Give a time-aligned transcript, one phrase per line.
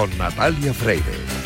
[0.00, 1.40] con Natalia Freire.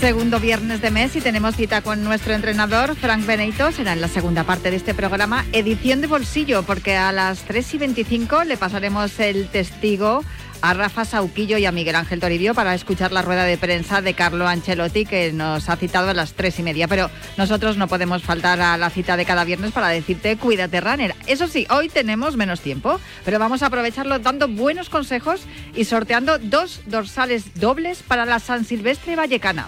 [0.00, 3.70] segundo viernes de mes y tenemos cita con nuestro entrenador, Frank Benito.
[3.70, 7.74] Será en la segunda parte de este programa, edición de bolsillo, porque a las 3
[7.74, 10.24] y 25 le pasaremos el testigo
[10.62, 14.14] a Rafa Sauquillo y a Miguel Ángel Toribio para escuchar la rueda de prensa de
[14.14, 16.86] Carlo Ancelotti que nos ha citado a las tres y media.
[16.88, 21.14] Pero nosotros no podemos faltar a la cita de cada viernes para decirte cuídate runner.
[21.26, 25.42] Eso sí, hoy tenemos menos tiempo, pero vamos a aprovecharlo dando buenos consejos
[25.74, 29.66] y sorteando dos dorsales dobles para la San Silvestre Vallecana.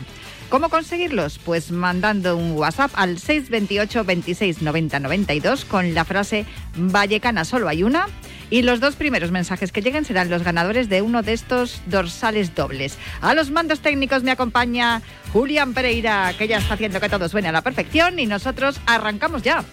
[0.48, 1.38] ¿Cómo conseguirlos?
[1.38, 7.82] Pues mandando un WhatsApp al 628 26 90 92 con la frase Vallecana solo hay
[7.82, 8.06] una
[8.54, 12.54] y los dos primeros mensajes que lleguen serán los ganadores de uno de estos dorsales
[12.54, 12.98] dobles.
[13.20, 17.48] A los mandos técnicos me acompaña Julián Pereira, que ya está haciendo que todo suene
[17.48, 19.64] a la perfección y nosotros arrancamos ya.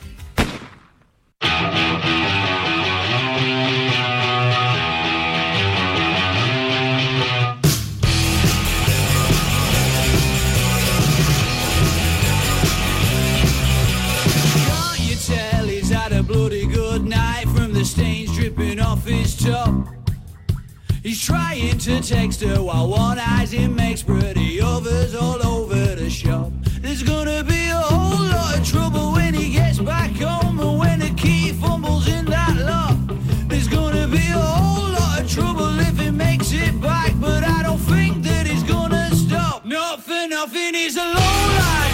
[21.04, 26.10] He's trying to text her while one eyes him makes pretty others all over the
[26.10, 26.52] shop.
[26.80, 31.00] There's gonna be a whole lot of trouble when he gets back home and when
[31.00, 33.18] the key fumbles in that lock.
[33.50, 37.64] There's gonna be a whole lot of trouble if he makes it back, but I
[37.64, 39.66] don't think that he's gonna stop.
[39.66, 41.91] Not for nothing, he's a low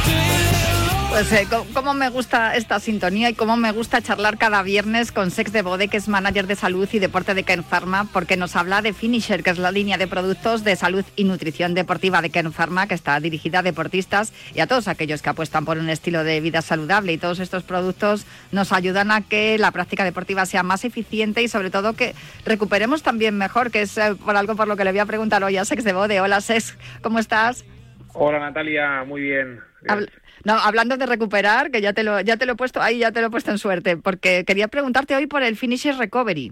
[1.18, 5.32] Pues eh, cómo me gusta esta sintonía y cómo me gusta charlar cada viernes con
[5.32, 8.56] Sex de Bode, que es manager de salud y deporte de Ken Pharma, porque nos
[8.56, 12.30] habla de Finisher, que es la línea de productos de salud y nutrición deportiva de
[12.30, 15.90] Ken Pharma, que está dirigida a deportistas y a todos aquellos que apuestan por un
[15.90, 17.14] estilo de vida saludable.
[17.14, 21.48] Y todos estos productos nos ayudan a que la práctica deportiva sea más eficiente y
[21.48, 22.14] sobre todo que
[22.46, 25.44] recuperemos también mejor, que es eh, por algo por lo que le voy a preguntar
[25.44, 26.22] hoy a Sex de Bode.
[26.22, 27.66] Hola Sex, ¿cómo estás?
[28.14, 29.62] Hola Natalia, muy bien.
[30.44, 33.12] No, hablando de recuperar, que ya te lo ya te lo he puesto ahí, ya
[33.12, 36.52] te lo he puesto en suerte, porque quería preguntarte hoy por el Finisher Recovery.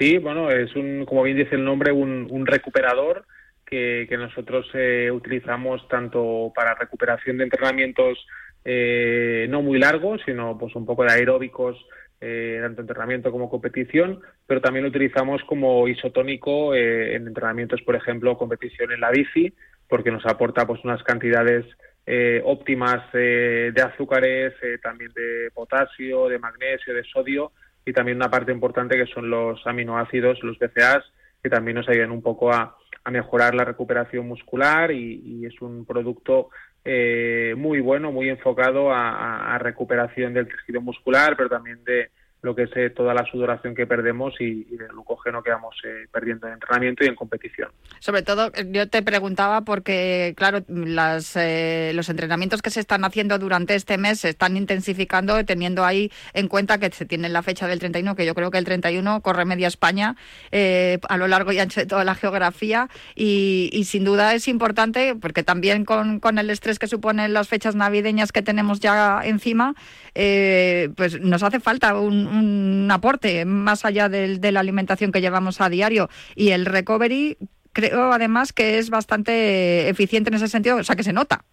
[0.00, 3.26] Sí, bueno, es un, como bien dice el nombre, un, recuperador
[3.66, 8.26] que, nosotros eh, utilizamos tanto para recuperación de entrenamientos
[8.64, 11.76] eh, no muy largos, sino pues un poco de aeróbicos,
[12.18, 18.38] eh, tanto entrenamiento como competición, pero también lo utilizamos como isotónico en entrenamientos, por ejemplo,
[18.38, 19.52] competición en la bici,
[19.86, 21.66] porque nos aporta pues unas cantidades
[22.12, 27.52] eh, óptimas eh, de azúcares, eh, también de potasio, de magnesio, de sodio
[27.86, 31.04] y también una parte importante que son los aminoácidos, los BCAAs,
[31.40, 32.76] que también nos ayudan un poco a,
[33.12, 36.50] mejorar la recuperación muscular y, es un producto
[36.84, 42.10] muy bueno, muy enfocado a, recuperación del tejido muscular, pero también de,
[42.42, 46.06] lo que es eh, toda la sudoración que perdemos y, el glucógeno que vamos eh,
[46.10, 47.70] perdiendo en entrenamiento y en competición.
[47.98, 53.38] Sobre todo, eh, yo te preguntaba porque, claro, las, los entrenamientos que se están haciendo
[53.38, 57.66] durante este mes se están intensificando, teniendo ahí en cuenta que se tiene la fecha
[57.66, 60.16] del 31, que yo creo que el 31 corre media España
[60.52, 65.42] a lo largo y ancho de toda la geografía y, sin duda es importante porque
[65.42, 69.74] también con, con, el estrés que suponen las fechas navideñas que tenemos ya encima,
[70.14, 76.08] pues nos hace falta un aporte más allá de la alimentación que llevamos a diario.
[76.34, 77.36] Y el recovery
[77.72, 81.44] creo además que es bastante eficiente en ese sentido, o sea que se nota.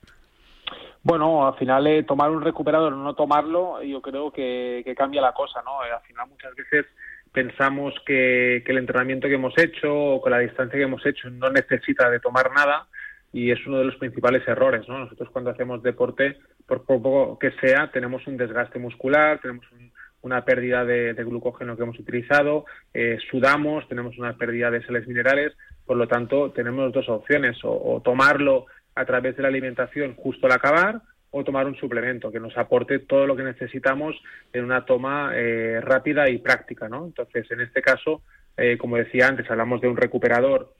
[1.03, 5.33] Bueno, al final eh, tomar un recuperador o no tomarlo, yo creo que, cambia la
[5.33, 5.83] cosa, ¿no?
[5.85, 6.85] Eh, al final muchas veces
[7.31, 11.49] pensamos que, el entrenamiento que hemos hecho o que la distancia que hemos hecho no
[11.49, 12.87] necesita de tomar nada
[13.33, 14.99] y es uno de los principales errores, ¿no?
[14.99, 20.43] Nosotros cuando hacemos deporte, por poco que sea, tenemos un desgaste muscular, tenemos un, una
[20.43, 25.53] pérdida de, glucógeno que hemos utilizado, eh, sudamos, tenemos una pérdida de sales minerales,
[25.85, 28.65] por lo tanto tenemos dos opciones, o, tomarlo
[28.95, 32.99] a través de la alimentación justo al acabar, o tomar un suplemento que nos aporte
[32.99, 34.15] todo lo que necesitamos
[34.53, 37.05] en una toma eh, rápida y práctica, ¿no?
[37.05, 38.21] Entonces, en este caso,
[38.57, 40.73] eh, como decía antes, hablamos de un recuperador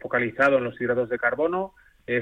[0.00, 1.72] focalizado en los hidratos de carbono,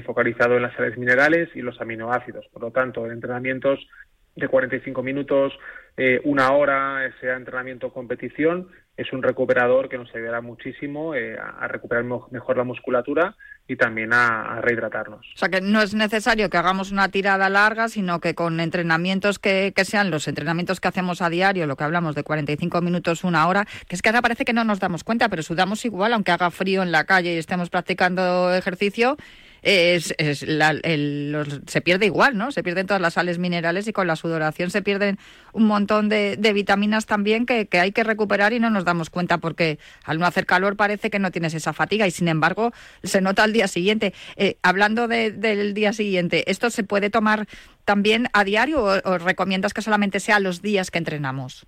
[0.05, 2.47] focalizado en las sales minerales y los aminoácidos.
[2.47, 3.85] Por lo tanto, en entrenamientos
[4.35, 5.53] de 45 minutos,
[5.97, 8.69] eh, una hora, sea entrenamiento competición,
[9.01, 13.35] es un recuperador que nos ayudará muchísimo eh, a recuperar mejor la musculatura
[13.67, 15.25] y también a, rehidratarnos.
[15.35, 19.39] O sea que no es necesario que hagamos una tirada larga, sino que con entrenamientos
[19.39, 23.23] que, que, sean los entrenamientos que hacemos a diario, lo que hablamos de 45 minutos,
[23.23, 26.13] una hora, que es que ahora parece que no nos damos cuenta, pero sudamos igual,
[26.13, 29.15] aunque haga frío en la calle y estemos practicando ejercicio,
[29.61, 32.51] es, se pierde igual, ¿no?
[32.51, 35.17] Se pierden todas las sales minerales y con la sudoración se pierden
[35.53, 39.77] un montón de, vitaminas también que, hay que recuperar y no nos damos cuenta porque
[40.03, 42.71] al no hacer calor parece que no tienes esa fatiga y sin embargo
[43.03, 44.13] se nota al día siguiente.
[44.35, 47.45] Eh, hablando del día siguiente, ¿esto se puede tomar
[47.85, 51.67] también a diario o, recomiendas que solamente sea los días que entrenamos?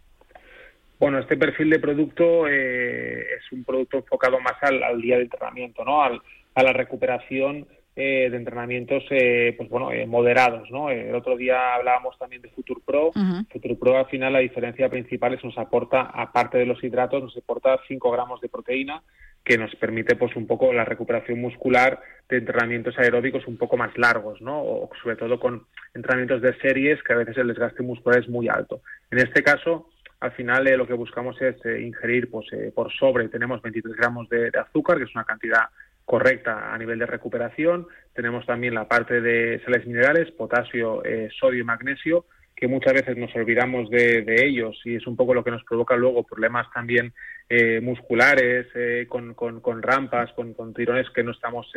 [1.00, 5.84] Bueno, este perfil de producto eh, es un producto enfocado más al, día de entrenamiento,
[5.84, 6.02] ¿no?
[6.02, 11.76] a la recuperación eh, de entrenamientos eh, pues bueno eh, moderados no el otro día
[11.76, 13.12] hablábamos también de Future Pro.
[13.52, 17.22] Future Pro al final la diferencia principal es que nos aporta aparte de los hidratos
[17.22, 19.04] nos aporta 5 gramos de proteína
[19.44, 23.96] que nos permite pues un poco la recuperación muscular de entrenamientos aeróbicos un poco más
[23.96, 28.22] largos no o sobre todo con entrenamientos de series que a veces el desgaste muscular
[28.22, 28.82] es muy alto.
[29.12, 33.96] En este caso al final lo que buscamos es ingerir pues por sobre tenemos 23
[33.96, 35.66] gramos de azúcar que es una cantidad
[36.06, 37.88] correcta a nivel de recuperación.
[38.14, 43.18] Tenemos también la parte de sales minerales, potasio, eh, sodio y magnesio, que muchas veces
[43.18, 47.14] nos olvidamos de, ellos y es un poco lo que nos provoca luego problemas también
[47.50, 51.72] eh, musculares, eh, con, con, rampas, con, con, tirones que no estamos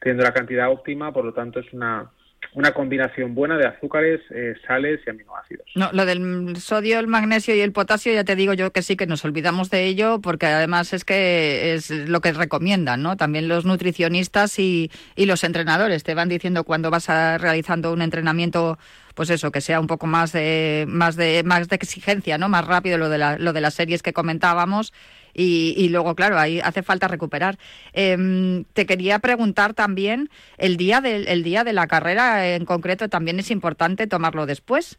[0.00, 1.12] teniendo la cantidad óptima.
[1.12, 2.10] Por lo tanto, es una,
[2.52, 5.66] una combinación buena de azúcares, eh, sales y aminoácidos.
[5.74, 8.96] No, lo del sodio, el magnesio y el potasio, ya te digo yo que sí
[8.96, 13.16] que nos olvidamos de ello, porque además es que es lo que recomiendan, ¿no?
[13.16, 18.02] También los nutricionistas y, y los entrenadores te van diciendo cuando vas a, realizando un
[18.02, 18.78] entrenamiento
[19.14, 22.48] pues eso, que sea un poco más de, más de, más de exigencia, ¿no?
[22.48, 24.92] Más rápido lo de, la, lo de las series que comentábamos
[25.34, 27.56] y, luego, claro, ahí hace falta recuperar.
[27.92, 33.08] Em, te quería preguntar también, el día, del, el día de la carrera en concreto
[33.08, 34.98] también es importante tomarlo después.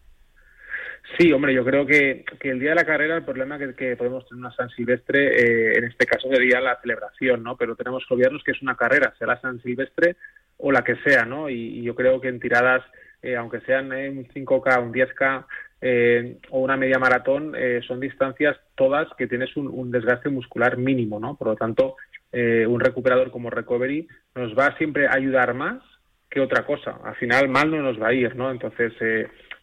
[1.18, 4.40] Sí, hombre, yo creo que, el día de la carrera el problema que, podemos tener
[4.40, 7.56] una San Silvestre, eh, en este caso sería la celebración, ¿no?
[7.56, 10.18] Pero tenemos que olvidarnos que es una carrera, será San Silvestre
[10.58, 11.50] o la que sea, ¿no?
[11.50, 12.84] Y, yo creo que en tiradas,
[13.22, 15.46] eh, aunque sean un 5K, un 10K,
[15.82, 21.20] eh, o una media maratón eh, son distancias todas que tienes un, desgaste muscular mínimo,
[21.20, 21.36] ¿no?
[21.36, 21.96] Por lo tanto,
[22.32, 25.84] eh, un recuperador como Recovery nos va siempre a ayudar más
[26.30, 27.00] que otra cosa.
[27.04, 28.52] Al final, mal no nos va a ir, ¿no?
[28.52, 28.94] Entonces,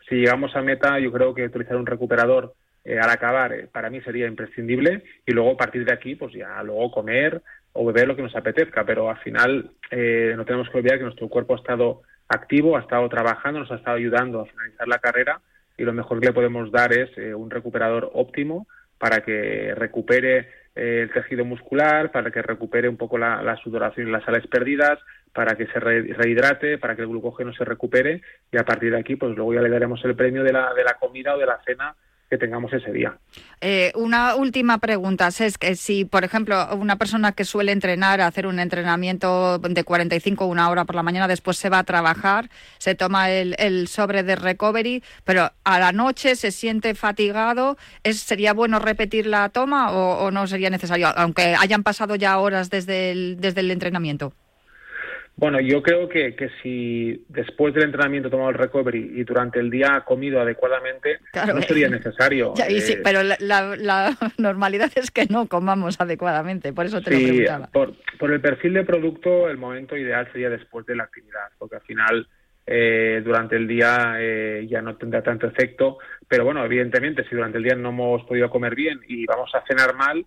[0.09, 2.55] si llegamos a meta, yo creo que utilizar un recuperador
[2.85, 6.91] al acabar para mí sería imprescindible y luego a partir de aquí, pues ya luego
[6.91, 7.43] comer
[7.73, 11.29] o beber lo que nos apetezca, pero al final no tenemos que olvidar que nuestro
[11.29, 15.41] cuerpo ha estado activo, ha estado trabajando, nos ha estado ayudando a finalizar la carrera
[15.77, 18.67] y lo mejor que le podemos dar es eh, un recuperador óptimo
[18.99, 24.11] para que recupere eh, el tejido muscular, para que recupere un poco la, sudoración y
[24.11, 24.99] las sales perdidas,
[25.33, 28.21] para que se rehidrate, para que el glucógeno se recupere.
[28.53, 30.85] Y a partir de aquí pues luego ya le daremos el premio de la, de
[30.85, 31.95] la comida o de la cena
[32.33, 33.19] que tengamos ese día.
[33.61, 38.47] Eh, una última pregunta, es que si, por ejemplo, una persona que suele entrenar, hacer
[38.47, 42.49] un entrenamiento de 45 una hora por la mañana, después se va a trabajar,
[42.79, 48.55] se toma el, sobre de recovery, pero a la noche se siente fatigado, ¿es, ¿sería
[48.55, 53.71] bueno repetir la toma o, no sería necesario, aunque hayan pasado ya horas desde el
[53.71, 54.33] entrenamiento?
[55.37, 59.71] Bueno, yo creo que, que si después del entrenamiento tomado el recovery y durante el
[59.71, 62.55] día ha comido adecuadamente, no sería necesario.
[62.93, 67.67] eh, pero la, normalidad es que no comamos adecuadamente, por eso te lo preguntaba.
[67.73, 71.77] Por, por el perfil de producto, el momento ideal sería después de la actividad, porque
[71.77, 72.29] al final
[72.67, 75.99] eh, durante el día eh, ya no tendrá tanto efecto.
[76.29, 79.65] Pero bueno, evidentemente, si durante el día no hemos podido comer bien y vamos a
[79.67, 80.25] cenar mal,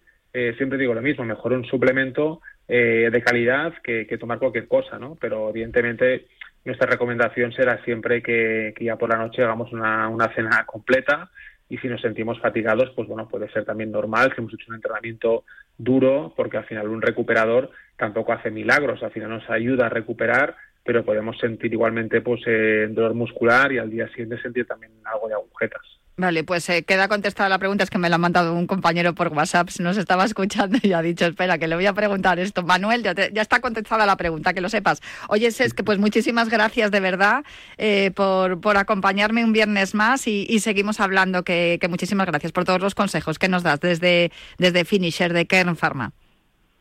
[0.58, 5.18] siempre digo lo mismo, mejor un suplemento eh, de calidad que, tomar cualquier cosa, ¿no?
[5.20, 6.28] Pero evidentemente
[6.64, 11.30] nuestra recomendación será siempre que, ya por la noche hagamos una, una, cena completa
[11.70, 14.76] y si nos sentimos fatigados, pues bueno, puede ser también normal que hemos hecho un
[14.76, 15.44] entrenamiento
[15.78, 20.56] duro porque al final un recuperador tampoco hace milagros, al final nos ayuda a recuperar,
[20.84, 25.28] pero podemos sentir igualmente pues eh, dolor muscular y al día siguiente sentir también algo
[25.28, 25.82] de agujetas.
[26.18, 29.14] Vale, pues eh, queda contestada la pregunta, es que me la ha mandado un compañero
[29.14, 32.64] por WhatsApp, nos estaba escuchando y ha dicho, espera, que le voy a preguntar esto.
[32.64, 35.02] Manuel, ya, está contestada la pregunta, que lo sepas.
[35.28, 37.44] Oye, es que pues muchísimas gracias de verdad
[37.78, 42.64] eh, por, por acompañarme un viernes más y, seguimos hablando, que, que, muchísimas gracias por
[42.64, 46.14] todos los consejos que nos das desde, desde Finisher de Kern Pharma.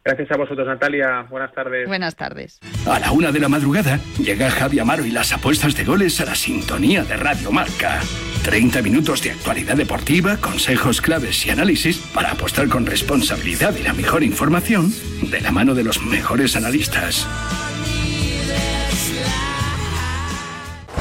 [0.04, 1.26] Gracias a vosotros, Natalia.
[1.30, 1.88] Buenas tardes.
[1.88, 2.60] Buenas tardes.
[2.86, 6.26] A la una de la madrugada llega Javi Amaro y las apuestas de goles a
[6.26, 8.00] la sintonía de Radio Marca.
[8.44, 13.94] 30 minutos de actualidad deportiva, consejos claves y análisis para apostar con responsabilidad y la
[13.94, 14.92] mejor información
[15.30, 17.26] de la mano de los mejores analistas.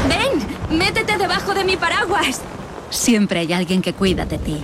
[0.07, 0.77] ¡Ven!
[0.77, 2.41] ¡Métete debajo de mi paraguas!
[2.89, 4.63] Siempre hay alguien que cuida de ti.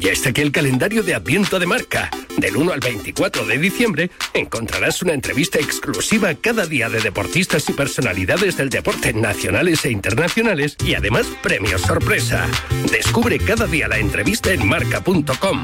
[0.00, 2.10] Y está aquí el calendario de Adviento de Marca.
[2.36, 7.72] Del 1 al 24 de diciembre encontrarás una entrevista exclusiva cada día de deportistas y
[7.72, 12.46] personalidades del deporte nacionales e internacionales y además premios sorpresa.
[12.90, 15.62] Descubre cada día la entrevista en marca.com.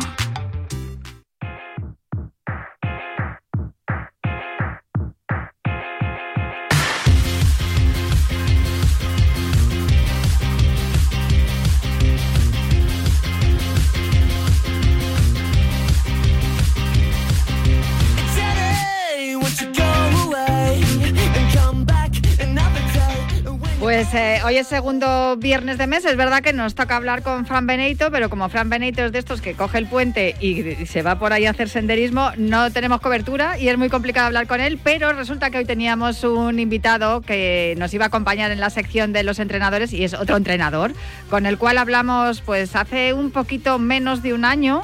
[24.19, 27.69] eh, hoy es segundo viernes de mes, es verdad que nos toca hablar con Fran
[27.69, 31.21] Benito, pero como Fran Benito es de estos que coge el puente y se va
[31.21, 34.81] por ahí a hacer senderismo, no tenemos cobertura y es muy complicado hablar con él,
[34.83, 39.13] pero resulta que hoy teníamos un invitado que nos iba a acompañar en la sección
[39.13, 40.95] de los entrenadores y es otro entrenador,
[41.31, 44.83] con el cual hablamos pues hace un poquito menos de un año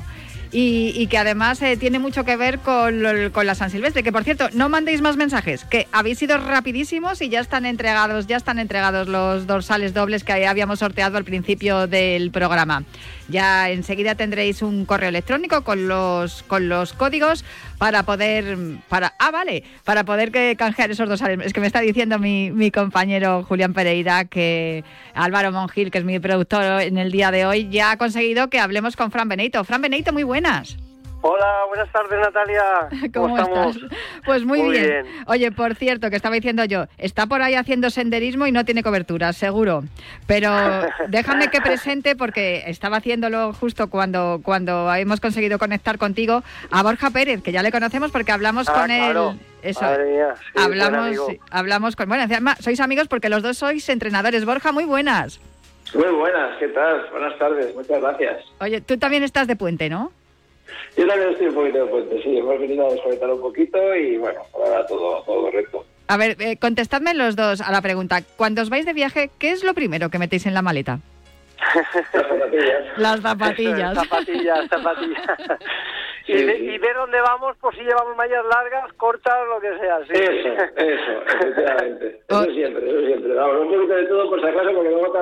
[0.57, 4.05] y, que además eh, tiene mucho que ver con, con, la San Silvestre.
[4.05, 8.29] Que por cierto, no mandéis más mensajes, que habéis sido rapidísimos y ya están entregados,
[8.29, 12.85] ya están entregados los dorsales dobles que habíamos sorteado al principio del programa.
[13.29, 17.45] Ya enseguida tendréis un correo electrónico con los con los códigos
[17.85, 18.57] para poder
[18.89, 21.45] para ah vale para poder que canjear esos dorsales.
[21.45, 26.05] Es que me está diciendo mi, mi compañero Julián Pereira que Álvaro Mongil, que es
[26.05, 29.63] mi productor en el día de hoy, ya ha conseguido que hablemos con Fran Benito.
[29.65, 30.79] Fran Benito, muy buenas.
[31.27, 32.63] Hola, buenas tardes Natalia.
[33.15, 33.79] ¿Cómo, estás?
[34.27, 35.07] Pues muy, bien.
[35.27, 38.83] Oye, por cierto, que estaba diciendo yo, está por ahí haciendo senderismo y no tiene
[38.83, 39.85] cobertura, seguro.
[40.27, 40.51] Pero
[41.09, 47.09] déjame que presente, porque estaba haciéndolo justo cuando, cuando hemos conseguido conectar contigo, a Borja
[47.09, 49.17] Pérez, que ya le conocemos porque hablamos ah, con él.
[49.63, 49.81] Eso.
[49.81, 51.17] Madre hablamos,
[51.51, 52.07] hablamos con.
[52.07, 52.25] Bueno,
[52.61, 54.45] sois amigos porque los dos sois entrenadores.
[54.45, 55.41] Borja, muy buenas.
[55.95, 57.09] Muy buenas, ¿qué tal?
[57.11, 58.45] Buenas tardes, muchas gracias.
[58.61, 60.13] Oye, tú también estás de puente, ¿no?
[60.97, 62.39] Yo también estoy un poquito de puente, sí.
[62.39, 65.85] Hemos venido a desconectar un poquito y bueno, ahora todo, todo correcto.
[66.07, 68.23] A ver, eh, contestadme los dos a la pregunta.
[68.37, 71.01] Cuando os vais de viaje, ¿qué es lo primero que metéis en la maleta?
[71.75, 72.99] Las zapatillas.
[72.99, 73.95] Las zapatillas.
[73.95, 75.61] zapatillas, zapatillas.
[76.27, 79.99] y, y, ver dónde vamos, por si llevamos mallas largas, cortas, lo que sea.
[80.07, 80.13] Sí.
[80.15, 82.21] Eso, eso, efectivamente.
[82.29, 83.35] Eso siempre, eso siempre.
[83.35, 85.13] Vamos, un poquito de todo por si acaso, porque luego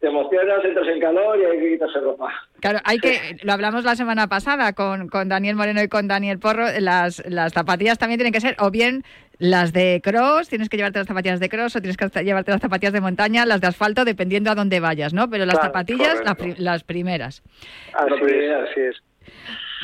[0.00, 2.32] te emocionas, entras en calor y hay que quitarse ropa.
[2.60, 6.38] Claro, hay que, lo hablamos la semana pasada con, con Daniel Moreno y con Daniel
[6.38, 9.02] Porro, las, las zapatillas también tienen que ser o bien
[9.40, 12.60] las de cross, tienes que llevarte las zapatillas de cross o tienes que llevarte las
[12.60, 15.28] zapatillas de montaña, las de asfalto, dependiendo a dónde vayas, ¿no?
[15.30, 16.20] Pero las zapatillas,
[16.58, 17.42] las primeras.
[17.94, 19.02] Así es.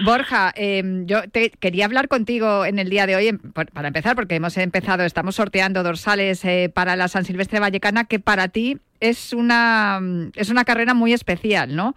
[0.04, 4.14] Borja, em, yo te quería hablar contigo en el día de hoy, em, para empezar,
[4.14, 8.76] porque hemos empezado, estamos sorteando dorsales eh, para la San Silvestre Vallecana, que para ti
[9.00, 9.98] es una,
[10.34, 11.94] es una carrera muy especial, ¿no?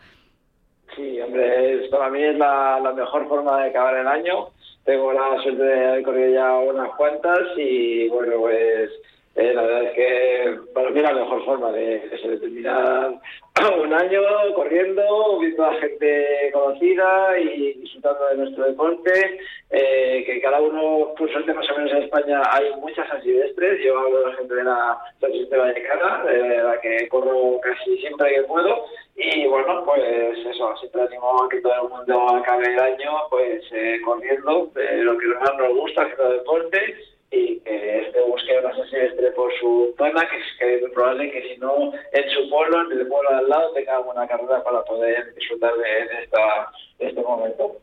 [0.96, 4.48] Sí, hombre, para mí es la, la mejor forma de acabar el año
[4.90, 8.90] tengo la suerte de haber corrido ya unas cuantas y bueno, pues
[9.36, 13.14] eh, la verdad es que para mí la mejor forma de, se terminar
[13.84, 14.22] un año
[14.56, 21.32] corriendo, viendo a gente conocida y disfrutando de nuestro deporte, eh, que cada uno, por
[21.32, 24.64] suerte más o menos en España hay muchas silvestres, yo hablo de la gente de
[24.64, 28.86] la San Silvestre Vallecana, de la que corro casi siempre que puedo,
[29.22, 30.02] y bueno, pues
[30.46, 35.18] eso, siempre animo a que todo el mundo acabe el año pues eh, corriendo, lo
[35.18, 36.96] que más nos gusta, haciendo deporte,
[37.32, 41.92] y que este busque una silvestre por su zona, que es, probable que si no
[42.14, 45.74] en su pueblo, en el pueblo de al lado, tenga una carrera para poder disfrutar
[45.74, 47.76] de, esta, este momento.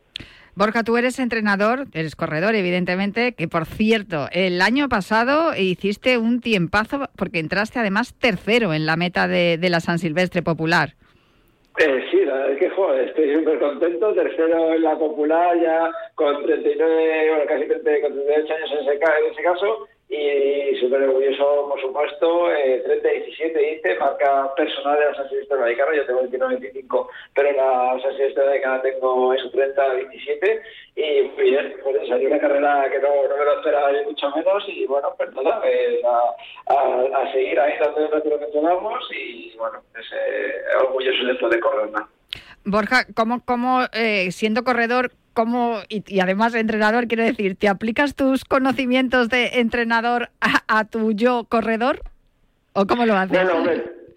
[0.54, 6.40] Borja, tú eres entrenador, eres corredor, evidentemente, que por cierto, el año pasado hiciste un
[6.40, 10.94] tiempazo porque entraste además tercero en la meta de la San Silvestre Popular.
[11.78, 14.14] Eh, sí, la verdad es que joder, estoy súper contento.
[14.14, 18.92] Tercero en la popular, ya con 39, bueno, casi 30, con 38 años en ese,
[18.92, 19.88] en ese caso.
[20.08, 25.96] Y súper orgulloso, por supuesto, eh, 30-17 dice, marca personal de la San Silvestre Americana,
[25.96, 30.62] yo tengo 29-25, pero en la San Silvestre Americana tengo eso, 30-27,
[30.94, 34.30] y muy bien, pues salió una carrera que no, no me lo esperaba ni mucho
[34.30, 38.38] menos, y bueno, pues nada, eh, a, a, a, seguir ahí dando el reto que
[38.38, 42.08] mencionamos, y bueno, pues eh, orgulloso de esto de correr, ¿no?
[42.64, 48.16] Borja, ¿cómo, cómo eh, siendo corredor, cómo, y, y, además entrenador, quiero decir, ¿te aplicas
[48.16, 52.00] tus conocimientos de entrenador a, tu yo corredor?
[52.72, 53.38] ¿O cómo lo haces?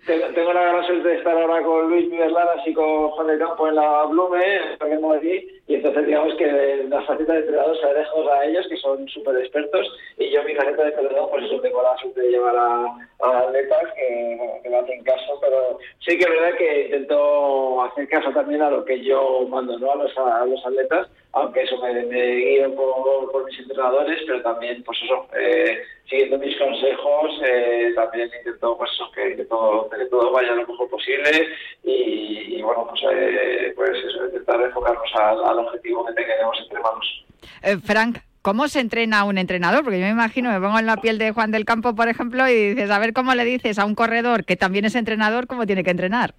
[0.06, 3.68] Tengo, la gran suerte de estar ahora con Luis Miverladas y con Juan de Campo
[3.68, 4.44] en la Blume,
[4.80, 8.66] en Madrid, y entonces digamos que la faceta de entrenador se la dejo a ellos,
[8.68, 12.22] que son súper expertos, y yo mi faceta de entrenador, pues eso tengo la suerte
[12.22, 12.86] de llevar a,
[13.22, 18.10] a atletas que, que, me hacen caso, pero sí que es verdad que intento hacer
[18.10, 19.92] caso también a lo que yo mando, ¿no?
[19.92, 24.42] A los, a los atletas, aunque eso me, me guío por, por, mis entrenadores, pero
[24.42, 29.88] también, pues eso, eh, siguiendo mis consejos, eh, también intento, pues eso, que, que, todo,
[29.90, 31.48] que todo vaya lo mejor posible
[31.84, 36.80] y, y bueno, pues, eh, pues eso, intentar enfocarnos al, al objetivo que tenemos entre
[36.80, 37.26] manos.
[37.62, 39.84] Eh, Frank, ¿cómo se entrena a un entrenador?
[39.84, 42.48] Porque yo me imagino, me pongo en la piel de Juan del Campo, por ejemplo,
[42.48, 45.66] y dices, a ver cómo le dices a un corredor que también es entrenador, cómo
[45.66, 46.34] tiene que entrenar.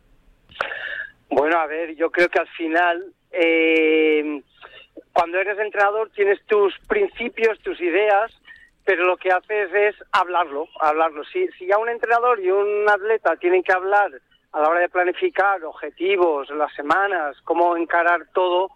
[1.30, 4.42] Bueno, a ver, yo creo que al final, eh,
[5.12, 8.32] cuando eres entrenador tienes tus principios, tus ideas,
[8.84, 11.22] pero lo que haces es hablarlo, hablarlo.
[11.24, 14.10] Si, si ya un entrenador y un atleta tienen que hablar
[14.52, 18.70] a la hora de planificar objetivos, las semanas, cómo encarar todo,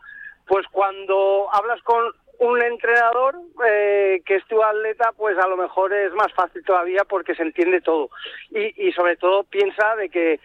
[0.46, 2.04] pues cuando hablas con
[2.38, 3.36] un entrenador
[3.66, 7.42] eh, que es tu atleta, pues a lo mejor es más fácil todavía porque se
[7.42, 8.10] entiende todo.
[8.50, 10.40] Y, y sobre todo piensa de que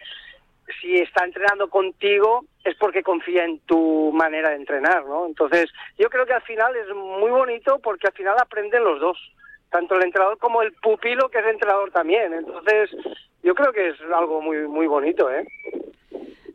[0.80, 5.26] si está entrenando contigo es porque confía en tu manera de entrenar, ¿no?
[5.26, 9.18] Entonces, yo creo que al final es muy bonito porque al final aprenden los dos,
[9.70, 12.32] tanto el entrenador como el pupilo que es entrenador también.
[12.34, 12.90] Entonces,
[13.42, 15.46] yo creo que es algo muy muy bonito, ¿eh?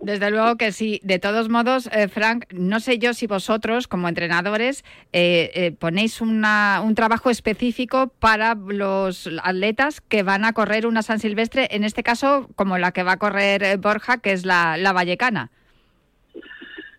[0.05, 0.99] Desde luego que sí.
[1.01, 6.21] De todos modos, eh, Frank, no sé yo si vosotros, como entrenadores, eh, eh, ponéis
[6.21, 11.83] una, un trabajo específico para los atletas que van a correr una San Silvestre, en
[11.83, 15.49] este caso, como la que va a correr Borja, que es la, la Vallecana.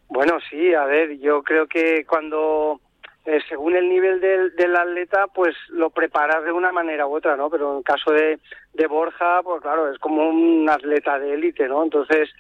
[0.09, 2.81] Bueno, sí, a ver, yo creo que cuando
[3.27, 7.37] eh, según el nivel del, del, atleta, pues lo preparas de una manera u otra,
[7.37, 7.51] ¿no?
[7.51, 8.39] Pero en el caso de,
[8.73, 11.83] de Borja, pues claro, es como un atleta de élite, ¿no?
[11.83, 12.31] Entonces,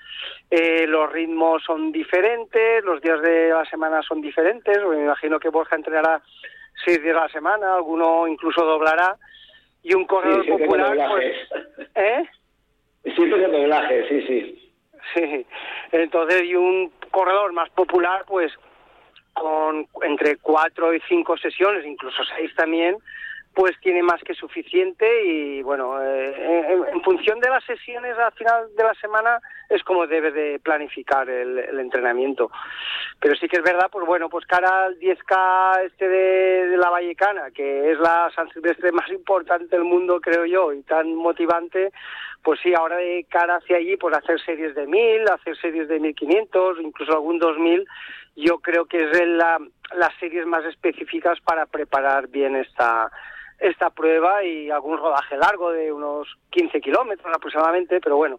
[0.49, 5.49] eh, los ritmos son diferentes, los días de la semana son diferentes, me imagino que
[5.49, 6.23] Borja entrenará
[6.85, 9.17] seis días a la semana, alguno incluso doblará,
[9.83, 11.37] y un corredor sí, sí, popular, pues...
[11.97, 12.25] ¿Eh?
[13.17, 14.73] Siempre de doblaje, sí, sí.
[15.15, 15.47] Sí,
[15.93, 18.53] entonces, y un corredor más popular, pues
[19.37, 22.97] con entre cuatro y cinco sesiones, incluso seis también,
[23.55, 28.67] pues tiene más que suficiente y bueno, eh, en, función de las sesiones al final
[28.77, 32.51] de la semana es como debe de planificar el, el, entrenamiento.
[33.19, 36.91] Pero sí que es verdad, pues bueno, pues cara al 10K este de, de la
[36.91, 41.93] Vallecana, que es la San Silvestre más importante del mundo, creo yo, y tan motivante,
[42.43, 45.99] pues sí, ahora de cara hacia allí, pues hacer series de 1000, hacer series de
[45.99, 47.87] 1500, incluso algún 2000,
[48.37, 49.59] yo creo que es la,
[49.95, 53.11] las series más específicas para preparar bien esta
[53.59, 58.39] esta prueba y algún rodaje largo de unos 15 kilómetros aproximadamente, pero bueno,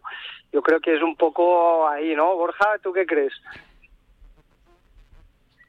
[0.52, 2.36] yo creo que es un poco ahí, ¿no?
[2.36, 3.34] Borja, ¿tú qué crees?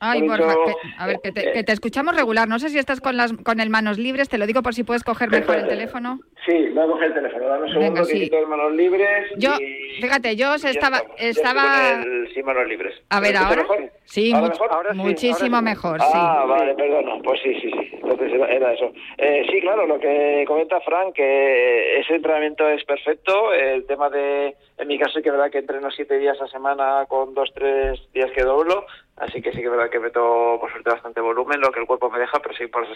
[0.00, 2.48] Ay, Borja, que, a ver, que te, que te, escuchamos regular.
[2.48, 4.84] No sé si estás con las con el manos libres, te lo digo por si
[4.84, 6.20] puedes coger mejor el teléfono.
[6.46, 7.46] Sí, voy a coger el teléfono.
[7.48, 8.20] Dame un segundo Venga, sí.
[8.20, 9.30] quito manos libres.
[9.36, 10.00] Yo, y...
[10.00, 11.02] fíjate, yo estaba...
[11.18, 12.00] estaba...
[12.02, 12.94] El, sí, manos libres.
[13.10, 13.62] A ver, ¿ahora?
[13.62, 13.92] Mejor?
[14.04, 14.72] Sí, ¿Ahora much mejor?
[14.72, 15.64] Ahora sí, muchísimo ahora sí.
[15.64, 16.48] mejor, Ah, sí.
[16.48, 17.22] vale, perdona.
[17.22, 17.90] Pues sí, sí, sí.
[17.94, 18.92] Entonces era, era eso.
[19.18, 23.52] Eh, sí, claro, lo que comenta Frank, que ese entrenamiento es perfecto.
[23.52, 27.04] El tema de, en mi caso, que es verdad que entreno siete días a semana
[27.08, 28.86] con dos, tres días que doblo.
[29.20, 31.86] Así que sí que es verdad que meto, por suerte, bastante volumen, lo que el
[31.86, 32.86] cuerpo me deja, pero sí, por,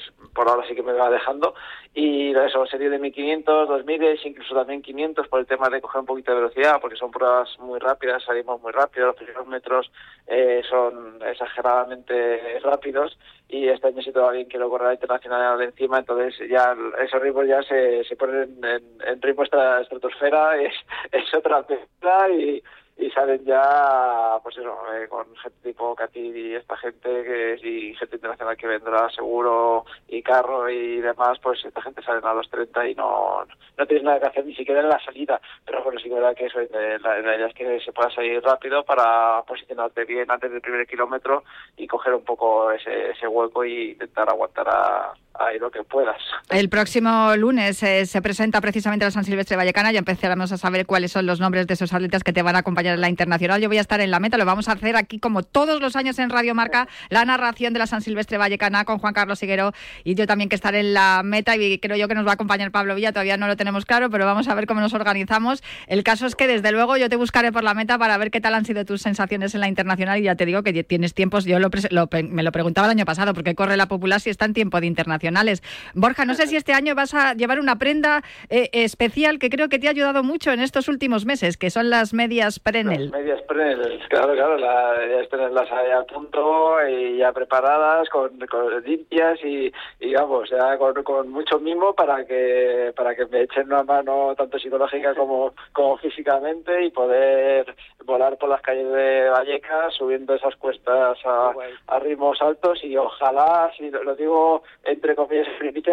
[0.49, 1.55] ahora sí que me va dejando.
[1.95, 6.07] Y eso, serie de 1500, 2000, incluso también 500 por el tema de coger un
[6.07, 9.91] poquito de velocidad, porque son pruebas muy rápidas, salimos muy rápido, los primeros metros
[10.27, 16.35] eh, son exageradamente rápidos y este año sí todavía quiero correr la internacional encima, entonces
[16.49, 20.73] ya esos ritmos ya se, se ponen en, en ritmo estratosfera, es,
[21.11, 22.63] es otra película y
[23.03, 27.95] y salen ya pues eso eh, con gente tipo Katir y esta gente que y
[27.95, 32.49] gente internacional que vendrá seguro y carro y demás pues esta gente salen a los
[32.49, 33.45] 30 y no
[33.77, 35.41] no tienes nada que hacer ni siquiera en la salida.
[35.65, 38.41] Pero bueno sí que verdad que eso la, la idea es que se pueda salir
[38.43, 41.43] rápido para posicionarte bien antes del primer kilómetro
[41.77, 46.17] y coger un poco ese, ese hueco y intentar aguantar a ahí lo que puedas.
[46.51, 50.87] El próximo lunes eh, se presenta precisamente la San Silvestre Vallecana y empezaremos a saber
[50.87, 53.61] cuáles son los nombres de esos atletas que te van a acompañar en la internacional.
[53.61, 55.97] Yo voy a estar en la meta, lo vamos a hacer aquí como todos los
[55.97, 59.73] años en Radio Marca, la narración de la San Silvestre Vallecana con Juan Carlos Higuero
[60.05, 62.35] y yo también que estaré en la meta y creo yo que nos va a
[62.35, 65.63] acompañar Pablo Villa, todavía no lo tenemos claro, pero vamos a ver cómo nos organizamos.
[65.87, 68.41] El caso es que desde luego yo te buscaré por la meta para ver qué
[68.41, 71.45] tal han sido tus sensaciones en la internacional y ya te digo que tienes tiempos,
[71.45, 74.81] yo me lo preguntaba el año pasado porque corre la popular si está en tiempo
[74.81, 74.87] de
[75.23, 75.63] internacionales.
[75.95, 79.69] Borja, no sé si este año vas a llevar una prenda eh, especial que creo
[79.69, 83.11] que te ha ayudado mucho en estos últimos meses, que son las medias Prenel.
[83.11, 88.33] Las medias Prenel, claro, claro, la, ya tenerlas ahí a punto y ya preparadas, con,
[88.85, 93.83] limpias y, y, vamos, ya con, mucho mimo para que para que me echen una
[93.83, 97.75] mano tanto psicológica como, como físicamente y poder
[98.05, 101.53] volar por las calles de Vallecas subiendo esas cuestas a,
[101.87, 105.49] a ritmos altos y ojalá, si lo, digo entre comillas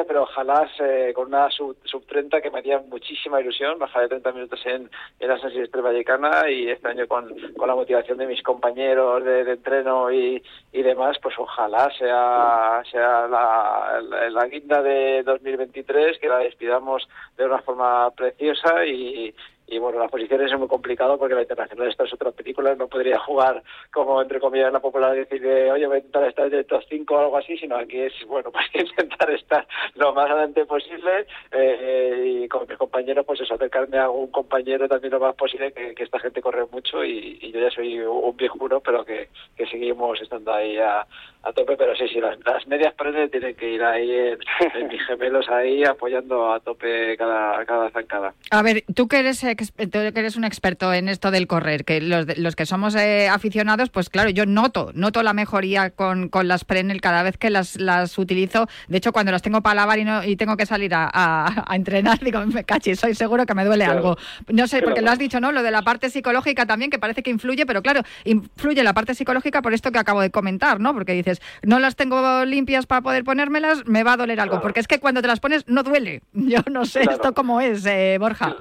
[0.08, 0.70] pero ojalá
[1.14, 4.90] con una sub, sub 30 que me haría muchísima ilusión, bajar de 30 minutos en,
[5.20, 9.24] en la San Silvestre Vallecana y este año con, con la motivación de mis compañeros
[9.24, 10.42] de, entreno y,
[10.72, 17.46] y, demás, pues ojalá sea, sea la, la, guinda de 2023, que la despidamos de
[17.46, 19.34] una forma preciosa y,
[19.70, 22.88] y bueno, las posiciones es muy complicado porque la internacional esta es otra película, no
[22.88, 26.54] podría jugar como entre comillas la popular decir de oye voy a intentar estar en
[26.54, 30.30] el top 5 o algo así, sino aquí es bueno pues intentar estar lo más
[30.30, 31.28] adelante posible.
[31.52, 35.72] Eh, y con mis compañeros pues eso, acercarme a algún compañero también lo más posible
[35.72, 40.20] que, esta gente corre mucho y, yo ya soy un viejuno pero que, que seguimos
[40.22, 41.06] estando ahí a,
[41.42, 45.48] a tope, pero sí, sí, las, medias paredes tienen que ir ahí en, mis gemelos
[45.50, 48.34] ahí apoyando a tope cada, cada zancada.
[48.52, 52.02] A ver, tú que eres tú que eres un experto en esto del correr, que
[52.02, 56.48] los, los que somos eh, aficionados, pues claro, yo noto, noto la mejoría con, con
[56.48, 58.68] las Prenel cada vez que las, las utilizo.
[58.90, 61.76] De hecho, cuando las tengo para lavar y, no, y tengo que salir a, a,
[61.76, 64.18] entrenar, digo, me caché, soy seguro que me duele algo.
[64.50, 65.54] No sé, porque lo has dicho, ¿no?
[65.54, 69.16] Lo de la parte psicológica también, que parece que influye, pero claro, influye la parte
[69.16, 70.94] psicológica por esto que acabo de comentar, ¿no?
[70.94, 74.62] Porque dices, no las tengo limpias para poder ponérmelas, me va a doler algo.
[74.62, 76.22] Porque es que cuando te las pones no duele.
[76.34, 78.56] Yo no sé esto cómo es, eh, Borja.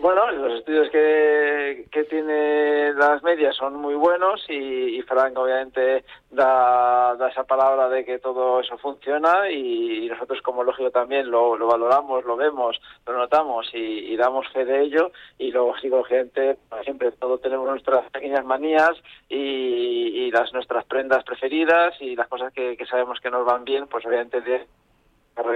[0.00, 7.14] Bueno, los estudios que, que tiene las medias son muy buenos y, Frank obviamente da,
[7.16, 11.68] da, esa palabra de que todo eso funciona y, nosotros como lógico también lo, lo,
[11.68, 17.40] valoramos, lo vemos, lo notamos y, damos fe de ello y luego psicológicamente siempre todos
[17.40, 18.92] tenemos nuestras pequeñas manías
[19.28, 23.86] y, las nuestras prendas preferidas y las cosas que, que sabemos que nos van bien,
[23.86, 24.62] pues obviamente es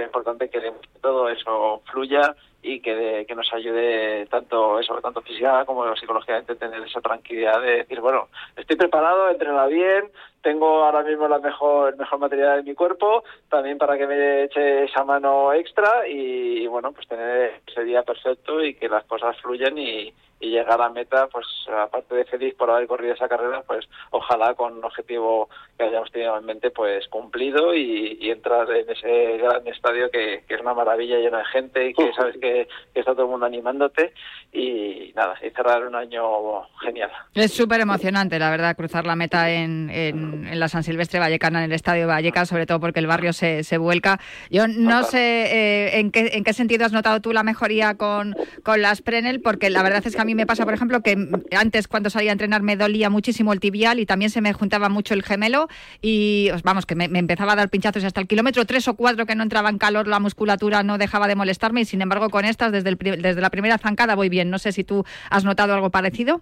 [0.03, 0.71] importante que
[1.01, 6.81] todo eso fluya y que, que nos ayude tanto eso tanto física como psicológicamente tener
[6.83, 12.19] esa tranquilidad de decir bueno estoy preparado entrena bien tengo ahora mismo la mejor mejor
[12.19, 17.07] material de mi cuerpo también para que me eche esa mano extra y, bueno pues
[17.07, 21.45] tener ese día perfecto y que las cosas fluyan y, y llegar a meta, pues
[21.67, 26.11] aparte de feliz por haber corrido esa carrera, pues ojalá con un objetivo que hayamos
[26.11, 31.17] tenido en mente, pues cumplido y, entrar en ese gran estadio que, es una maravilla
[31.17, 32.48] lleno de gente y que sabes que,
[32.93, 34.13] está todo el mundo animándote
[34.51, 37.11] y nada, y cerrar un año genial.
[37.35, 41.65] Es súper emocionante, la verdad, cruzar la meta en, en, la San Silvestre Vallecana, en
[41.65, 44.19] el estadio Vallecas, sobre todo porque el barrio se, se vuelca.
[44.49, 48.35] Yo no sé eh, en, qué, en qué sentido has notado tú la mejoría con,
[48.63, 51.17] con las Prenel, porque la verdad es que a mí me pasa, por ejemplo, que
[51.55, 54.89] antes cuando salía a entrenar me dolía muchísimo el tibial y también se me juntaba
[54.89, 55.67] mucho el gemelo
[56.01, 59.35] y vamos, que me, empezaba a dar pinchazos hasta el kilómetro tres o cuatro que
[59.35, 62.71] no entraba en calor, la musculatura no dejaba de molestarme y sin embargo con estas
[62.71, 64.49] desde, el, desde la primera zancada voy bien.
[64.49, 66.41] No sé si tú has notado algo parecido.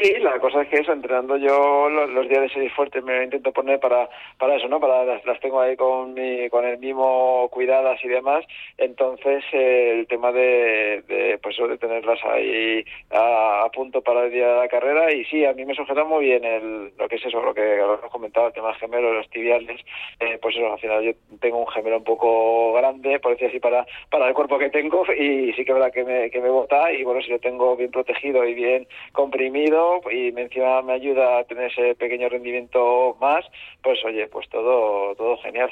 [0.00, 3.52] Sí, la cosa es que eso, entrenando yo los, días de serie fuertes me intento
[3.52, 4.80] poner para para eso, ¿no?
[4.80, 8.44] Para las, las tengo ahí con mi, con el mimo cuidadas y demás,
[8.78, 14.48] entonces eh, el tema de, de pues de tenerlas ahí a, punto para el día
[14.48, 15.12] de la carrera.
[15.12, 17.78] Y sí, a mí me sujeta muy bien el, lo que es eso, lo que
[17.78, 19.80] hemos comentado, el tema gemelo, los tibiales,
[20.20, 23.60] eh, pues eso, al final yo tengo un gemelo un poco grande, por decir así,
[23.60, 25.04] para, para el cuerpo que tengo.
[25.12, 26.92] Y sí que es verdad que me, que me bota.
[26.92, 31.44] Y bueno, si lo tengo bien protegido y bien comprimido, y encima me ayuda a
[31.44, 33.44] tener ese pequeño rendimiento más,
[33.82, 35.70] pues oye, pues todo, todo genial.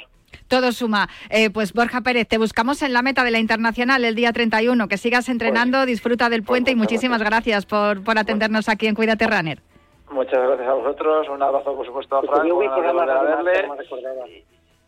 [0.49, 1.09] Todo suma.
[1.31, 4.89] Eh, pues Borja Pérez, te buscamos en la meta de la Internacional el día 31.
[4.89, 8.87] Que sigas entrenando, pues, disfruta del puente y pues muchísimas gracias, por, por atendernos aquí
[8.87, 9.61] en Cuídate Runner.
[10.11, 11.29] Muchas gracias a vosotros.
[11.29, 12.47] Un abrazo, por supuesto, a Frank.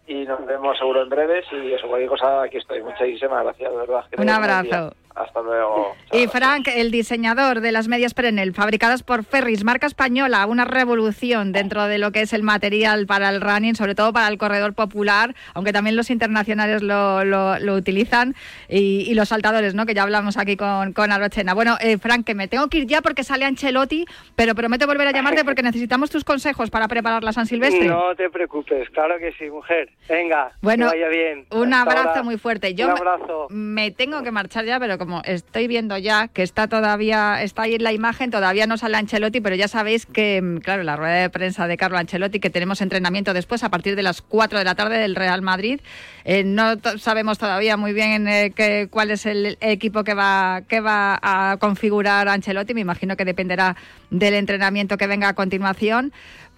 [0.08, 1.46] Y, nos vemos seguro en breves.
[1.52, 2.82] Y eso, cualquier cosa, aquí estoy.
[2.82, 4.04] Muchísimas gracias, de verdad.
[4.18, 4.96] Un abrazo.
[5.14, 5.94] Hasta luego.
[6.12, 11.52] Y Frank, el diseñador de las medias Perenel, fabricadas por Ferris, marca española, una revolución
[11.52, 14.74] dentro de lo que es el material para el running, sobre todo para el corredor
[14.74, 18.34] popular, aunque también los internacionales lo, lo, utilizan,
[18.68, 19.84] y, los saltadores, ¿no?
[19.84, 21.52] que ya hablamos aquí con, con Arochena.
[21.52, 25.08] Bueno, eh, Frank, que me tengo que ir ya porque sale Ancelotti, pero prometo volver
[25.08, 27.88] a llamarte porque necesitamos tus consejos para preparar la San Silvestre.
[27.88, 29.90] No te preocupes, claro que sí, mujer.
[30.08, 31.46] Venga, bueno, que vaya bien.
[31.50, 32.74] Un abrazo muy fuerte.
[32.74, 33.48] Yo un abrazo.
[33.50, 37.62] Me, me tengo que marchar ya, pero como estoy viendo ya que está todavía, está
[37.62, 40.96] ahí en la imagen, todavía no sale Ancelotti, pero ya sabéis que, mm, claro, la
[40.96, 44.58] rueda de prensa de Carlo Ancelotti, que tenemos entrenamiento después a partir de las 4
[44.58, 45.80] de la tarde del Real Madrid.
[46.24, 51.18] Eh, no sabemos todavía muy bien eh, cuál es el equipo que va, que va
[51.22, 52.74] a configurar Ancelotti.
[52.74, 53.76] Me imagino que dependerá
[54.10, 56.12] del entrenamiento que venga a continuación.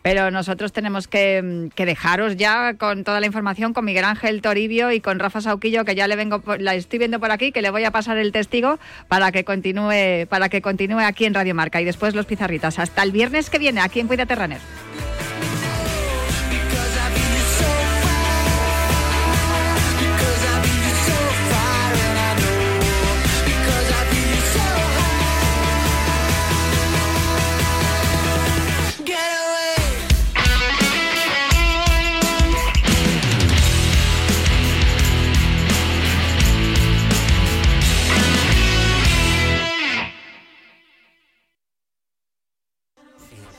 [0.04, 5.00] Pero nosotros tenemos que, dejaros ya con toda la información con Miguel Ángel Toribio y
[5.00, 7.84] con Rafa Sauquillo, que ya le vengo, la estoy viendo por aquí, que le voy
[7.84, 11.86] a pasar el testigo para que continúe, para que continúe aquí en Radio Marca y
[11.86, 12.78] después los pizarritas.
[12.78, 14.60] Hasta el viernes que viene, aquí en Cuida Terraner.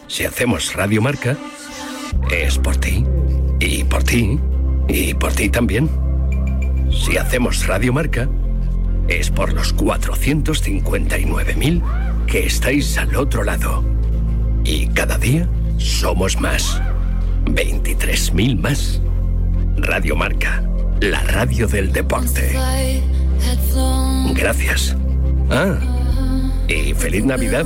[0.07, 1.35] Si hacemos Radio Marca,
[2.31, 3.05] es por ti,
[3.59, 4.39] y por ti,
[4.87, 5.89] y por ti también.
[6.91, 8.29] Si hacemos Radio Marca,
[9.07, 11.81] es por los 459.000
[12.27, 13.83] que estáis al otro lado.
[14.63, 16.81] Y cada día somos más.
[17.45, 19.01] 23.000 más.
[19.77, 20.63] Radio Marca,
[21.01, 22.57] la radio del deporte.
[24.33, 24.95] Gracias.
[25.49, 25.77] Ah,
[26.67, 27.65] y feliz Navidad.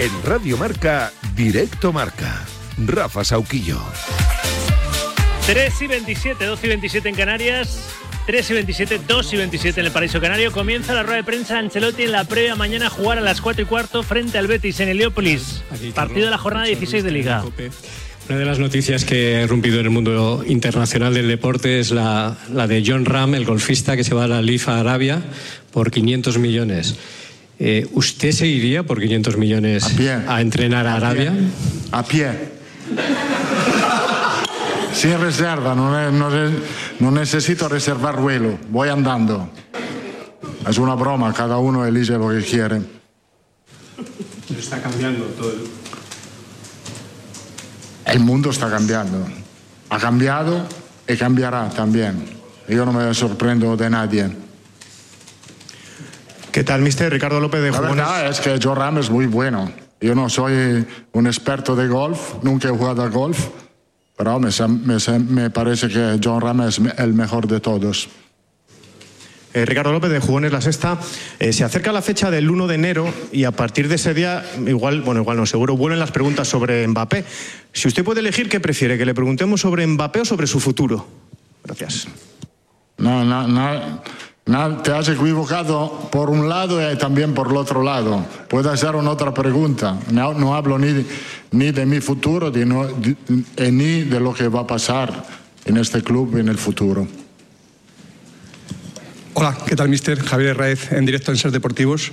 [0.00, 2.46] En Radio Marca, Directo Marca.
[2.86, 3.80] Rafa Sauquillo.
[5.46, 7.80] 3 y 27, 2 y 27 en Canarias.
[8.26, 10.52] 3 y 27, 2 y 27 en el Paraíso Canario.
[10.52, 13.62] Comienza la rueda de prensa Ancelotti en la previa mañana a jugar a las 4
[13.62, 15.64] y cuarto frente al Betis en Heliópolis.
[15.96, 17.42] Partido de la jornada 16 de Liga.
[18.28, 22.36] Una de las noticias que ha irrumpido en el mundo internacional del deporte es la,
[22.52, 25.22] la de John Ram, el golfista que se va a la LIFA Arabia
[25.72, 26.94] por 500 millones.
[27.60, 29.84] Eh, ¿Usted se iría por 500 millones
[30.28, 31.32] a, entrenar a, Arabia?
[31.90, 32.30] A pie.
[34.94, 39.50] Sin reserva, no, necesito reservar vuelo, voy andando.
[40.68, 42.80] Es una broma, cada uno elige lo que quiere.
[44.56, 45.54] Está cambiando todo.
[48.06, 49.26] El mundo está cambiando.
[49.90, 50.66] Ha cambiado
[51.06, 52.24] y cambiará también.
[52.68, 54.47] Yo no me sorprendo de nadie.
[56.58, 57.12] ¿Qué tal, mister?
[57.12, 57.98] Ricardo López de Jugones.
[57.98, 59.70] La verdad es que Joe Ram es muy bueno.
[60.00, 63.46] Yo no soy un experto de golf, nunca he jugado a golf,
[64.16, 64.50] pero me,
[65.28, 68.08] me, parece que John Ram es el mejor de todos.
[69.54, 70.98] Eh, Ricardo López de Jugones La Sexta.
[71.38, 74.44] Eh, se acerca la fecha del 1 de enero y a partir de ese día,
[74.66, 77.24] igual, bueno, igual no, seguro vuelven las preguntas sobre Mbappé.
[77.72, 78.98] Si usted puede elegir, ¿qué prefiere?
[78.98, 81.06] ¿Que le preguntemos sobre Mbappé o sobre su futuro?
[81.62, 82.08] Gracias.
[82.96, 84.02] No, no, no.
[84.48, 88.24] No, te has equivocado por un lado y también por el otro lado.
[88.48, 89.98] Puedes hacer otra pregunta.
[90.10, 91.04] No, hablo ni,
[91.50, 95.26] ni de mi futuro eh, ni de lo que va a pasar
[95.66, 97.06] en este club en el futuro.
[99.34, 100.18] Hola, ¿qué tal, mister?
[100.18, 102.12] Javier Raez, en directo en Ser Deportivos,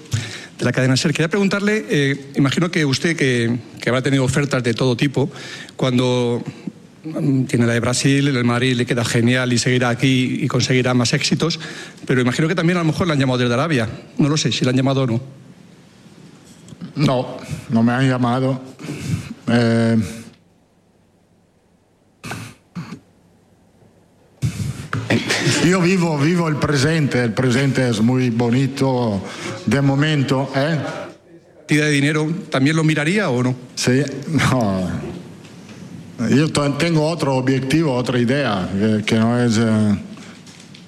[0.60, 1.14] de la cadena Ser.
[1.14, 5.32] Quería preguntarle, eh, imagino que usted, que, que habrá tenido ofertas de todo tipo,
[5.78, 6.44] cuando
[7.48, 11.14] tiene la de Brasil, el Madrid le queda genial y seguirá aquí y conseguirá más
[11.14, 11.60] éxitos,
[12.06, 13.88] pero imagino que también a lo mejor le han llamado desde Arabia.
[14.18, 15.22] No lo sé si le han llamado o no.
[16.96, 17.38] No,
[17.70, 18.62] no me han llamado.
[19.48, 19.98] Eh,
[25.66, 29.22] yo vivo, vivo el presente, el presente es muy bonito
[29.66, 30.50] de momento.
[30.56, 30.80] ¿eh?
[31.68, 33.56] de dinero también lo miraría o no?
[33.76, 34.04] Sí,
[34.52, 35.05] no.
[36.30, 38.70] Yo tengo otro objetivo, otra idea,
[39.06, 39.58] que, no es...
[39.58, 39.98] Eh,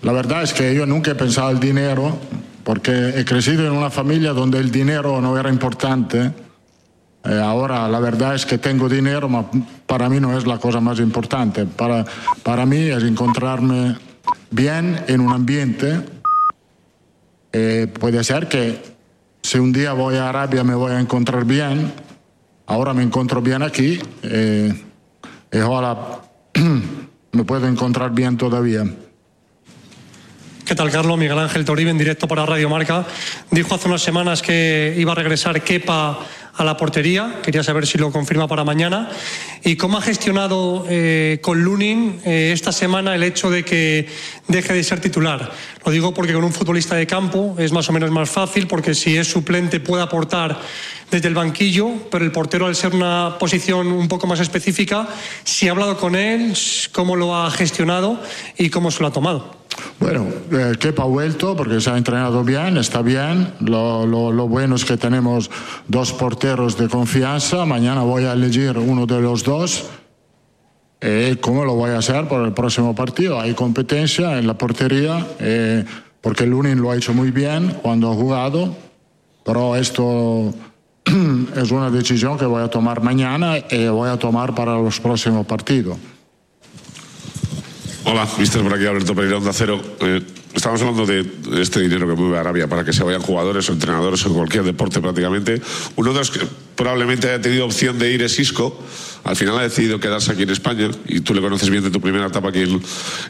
[0.01, 2.17] la verdad es que yo nunca he pensado el dinero,
[2.63, 6.31] porque he crecido en una familia donde el dinero no era importante.
[7.25, 10.79] Eh, ahora la verdad es que tengo dinero, pero para mí no es la cosa
[10.79, 11.65] más importante.
[11.65, 12.05] Para,
[12.43, 13.97] para mí es encontrarme
[14.49, 16.03] bien en un ambiente.
[17.51, 18.81] Eh, puede ser que
[19.41, 21.91] si un día voy a Arabia me voy a encontrar bien.
[22.65, 23.99] Ahora me encuentro bien aquí.
[24.23, 24.73] Eh,
[25.57, 26.21] y ahora
[27.31, 28.85] me puedo encontrar bien todavía.
[30.65, 31.17] ¿Qué tal, Carlos?
[31.17, 33.05] Miguel Ángel Toribio en directo para Radio Marca.
[33.49, 36.19] Dijo hace unas semanas que iba a regresar Kepa
[36.57, 37.39] a la portería.
[37.41, 39.09] Quería saber si lo confirma para mañana.
[39.63, 44.07] ¿Y cómo ha gestionado eh, con Lunin eh, esta semana el hecho de que
[44.47, 45.51] deje de ser titular?
[45.85, 48.93] Lo digo porque con un futbolista de campo es más o menos más fácil, porque
[48.93, 50.59] si es suplente puede aportar
[51.11, 55.07] desde el banquillo, pero el portero al ser una posición un poco más específica,
[55.43, 56.53] si ha hablado con él,
[56.91, 58.19] cómo lo ha gestionado
[58.57, 59.57] y cómo se lo ha tomado.
[59.99, 63.53] Bueno, eh, ha vuelto porque se ha entrenado bien, está bien.
[63.59, 65.49] Lo, lo, bueno es que tenemos
[65.87, 67.65] dos porteros de confianza.
[67.65, 69.85] Mañana voy a elegir uno de los dos.
[70.99, 73.39] Eh, ¿Cómo lo voy a hacer por el próximo partido?
[73.39, 75.85] Hay competencia en la portería, eh,
[76.21, 78.75] porque Lunin lo ha hecho muy bien cuando ha jugado,
[79.45, 80.53] pero esto
[81.55, 85.45] es una decisión que voy a tomar mañana y voy a tomar para los próximos
[85.45, 85.97] partidos.
[88.03, 89.79] Hola, mister, por aquí Alberto Pereira, Onda Cero.
[89.99, 90.23] Eh,
[90.55, 94.25] estamos hablando de este dinero que mueve Arabia para que se vayan jugadores o entrenadores
[94.25, 95.61] en cualquier deporte prácticamente.
[95.95, 96.39] Uno de los que
[96.75, 98.81] probablemente haya tenido opción de ir es Isco.
[99.23, 101.99] Al final ha decidido quedarse aquí en España y tú le conoces bien de tu
[101.99, 102.81] primera etapa aquí en,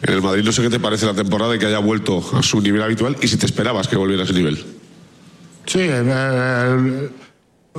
[0.04, 0.44] el Madrid.
[0.44, 3.18] No sé qué te parece la temporada y que haya vuelto a su nivel habitual
[3.22, 4.64] y si te esperabas que volviera a ese nivel.
[5.66, 5.80] Sí,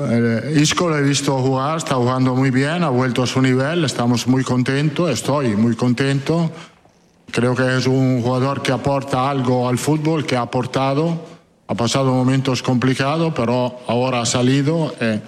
[0.00, 3.84] eh, Isco lo he visto jugar, está jugando muy bien, ha vuelto a su nivel,
[3.84, 6.50] estamos muy contentos, estoy muy contento.
[7.30, 11.24] Creo que es un jugador que aporta algo al fútbol, que ha aportado,
[11.66, 14.94] ha pasado momentos complicados, pero ahora ha salido.
[15.00, 15.20] Eh,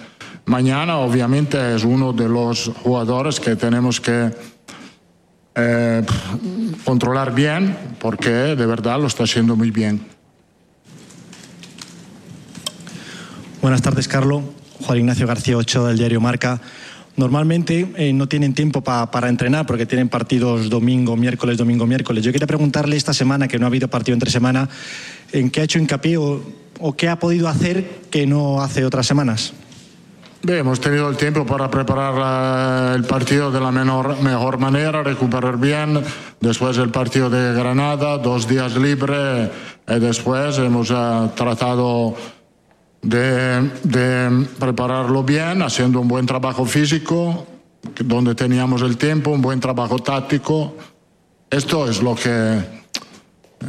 [0.51, 4.29] mañana obviamente es uno de los jugadores que tenemos que
[5.55, 6.03] eh,
[6.83, 10.01] controlar bien, porque de verdad lo está haciendo muy bien.
[13.61, 14.43] Buenas tardes, Carlos.
[14.81, 16.59] Juan Ignacio García Ochoa del diario Marca.
[17.15, 22.25] Normalmente eh, no tienen tiempo para entrenar porque tienen partidos domingo, miércoles, domingo, miércoles.
[22.25, 24.67] Yo quería preguntarle esta semana, que no ha habido partido entre semana,
[25.31, 26.43] ¿en qué ha hecho hincapié o,
[26.97, 29.53] qué ha podido hacer que no hace otras semanas?
[30.43, 36.01] Bien, hemos tenido el tiempo para preparar el partido de la mejor manera, recuperar bien.
[36.39, 39.51] Después el partido de Granada, dos días libres.
[39.87, 42.15] Y después hemos eh, tratado
[43.03, 47.45] de, prepararlo bien, haciendo un buen trabajo físico,
[48.03, 50.75] donde teníamos el tiempo, un buen trabajo táctico.
[51.51, 52.61] Esto es lo que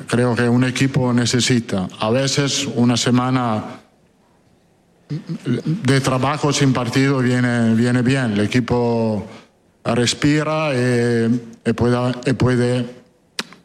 [0.07, 1.87] creo que un equipo necesita.
[2.01, 3.82] A veces una semana
[5.65, 8.33] de trabajo sin partido viene, viene bien.
[8.33, 9.27] El equipo
[9.85, 12.87] respira y puede, puede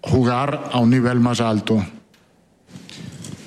[0.01, 1.83] jugar a un nivel más alto.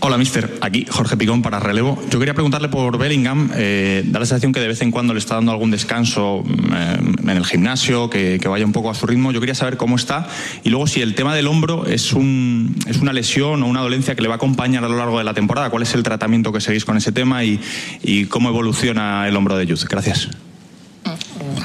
[0.02, 0.50] Hola, mister.
[0.62, 2.02] Aquí Jorge Picón para relevo.
[2.10, 3.50] Yo quería preguntarle por Bellingham.
[3.54, 6.42] Eh, da la sensación que de vez en cuando le está dando algún descanso
[6.74, 9.30] eh, en el gimnasio, que, vaya un poco a su ritmo.
[9.30, 10.26] Yo quería saber cómo está
[10.64, 14.14] y luego si el tema del hombro es, un, es una lesión o una dolencia
[14.14, 15.68] que le va a acompañar a lo largo de la temporada.
[15.68, 17.60] ¿Cuál es el tratamiento que seguís con ese tema y,
[18.02, 19.84] y cómo evoluciona el hombro de Youth?
[19.84, 20.30] Gracias.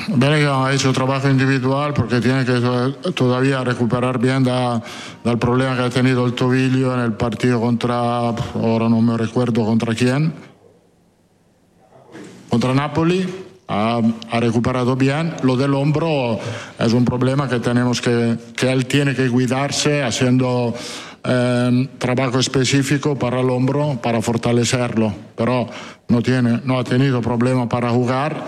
[0.07, 5.89] Bellingham ha hecho trabajo individual porque tiene que todavía recuperar bien del problema que ha
[5.89, 10.33] tenido el tobillo en el partido contra, ahora no me recuerdo contra quién,
[12.49, 13.41] contra Napoli.
[13.67, 13.99] Ha,
[14.33, 15.33] recuperado bien.
[15.41, 16.39] Lo del hombro
[16.77, 20.75] es un problema que tenemos que, que él tiene que cuidarse haciendo
[21.23, 25.11] eh, trabajo específico para el hombro, para fortalecerlo.
[25.35, 25.67] Pero
[26.07, 28.45] no, tiene, no ha tenido problema para jugar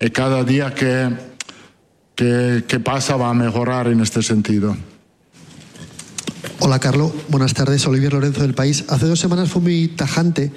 [0.00, 1.10] y cada día que,
[2.14, 4.76] que, pasa va a mejorar en este sentido.
[6.60, 7.86] Hola Carlos, buenas tardes.
[7.86, 8.84] Olivier Lorenzo del País.
[8.88, 10.52] Hace dos semanas fue muy tajante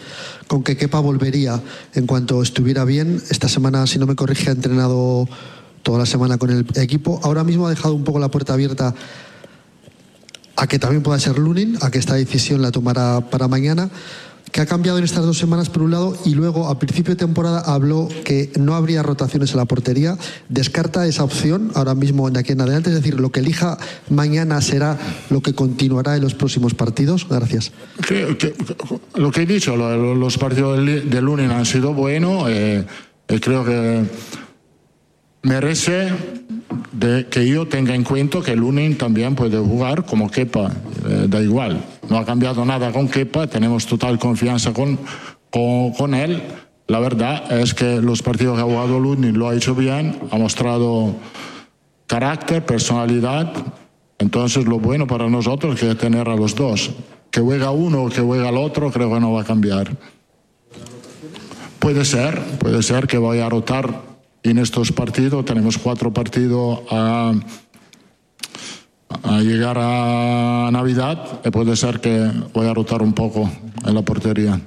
[0.47, 1.59] con que Kepa volvería
[1.93, 3.21] en cuanto estuviera bien.
[3.29, 5.27] Esta semana, si no me corrige, ha entrenado
[5.81, 7.19] toda la semana con el equipo.
[7.23, 8.93] Ahora mismo ha dejado un poco la puerta abierta
[10.55, 13.89] a que también pueda ser Lunin, a que esta decisión la tomará para mañana.
[14.51, 17.19] ¿Qué ha cambiado en estas dos semanas por un lado y luego a principio de
[17.19, 20.17] temporada habló que no habría rotaciones en la portería.
[20.49, 22.89] ¿Descarta esa opción ahora mismo de aquí en adelante?
[22.89, 23.77] Es decir, lo que elija
[24.09, 24.97] mañana será
[25.29, 27.27] lo que continuará en los próximos partidos.
[27.29, 27.71] Gracias.
[29.15, 32.49] lo que he dicho, los partidos de lunes han sido buenos.
[32.49, 32.85] Eh,
[33.39, 34.03] creo que
[35.43, 36.09] merece
[36.91, 40.71] de que yo tenga en cuenta que Lunin también puede jugar como Kepa,
[41.07, 41.83] eh, da igual.
[42.09, 44.99] No ha cambiado nada con Kepa, tenemos total confianza con,
[45.49, 46.41] con, con él.
[46.87, 50.37] La verdad es que los partidos que ha jugado Lunin lo ha hecho bien, ha
[50.37, 51.15] mostrado
[52.07, 53.53] carácter, personalidad.
[54.19, 56.91] Entonces lo bueno para nosotros es tener a los dos.
[57.31, 59.89] Que juega uno o que juega el otro, creo que no va a cambiar.
[61.79, 64.10] Puede ser, puede ser que vaya a rotar
[64.43, 65.45] en estos partidos.
[65.45, 67.33] Tenemos cuatro partidos a,
[69.41, 73.49] llegar a Navidad y puede ser que vaya a rotar un poco
[73.85, 74.59] en la portería.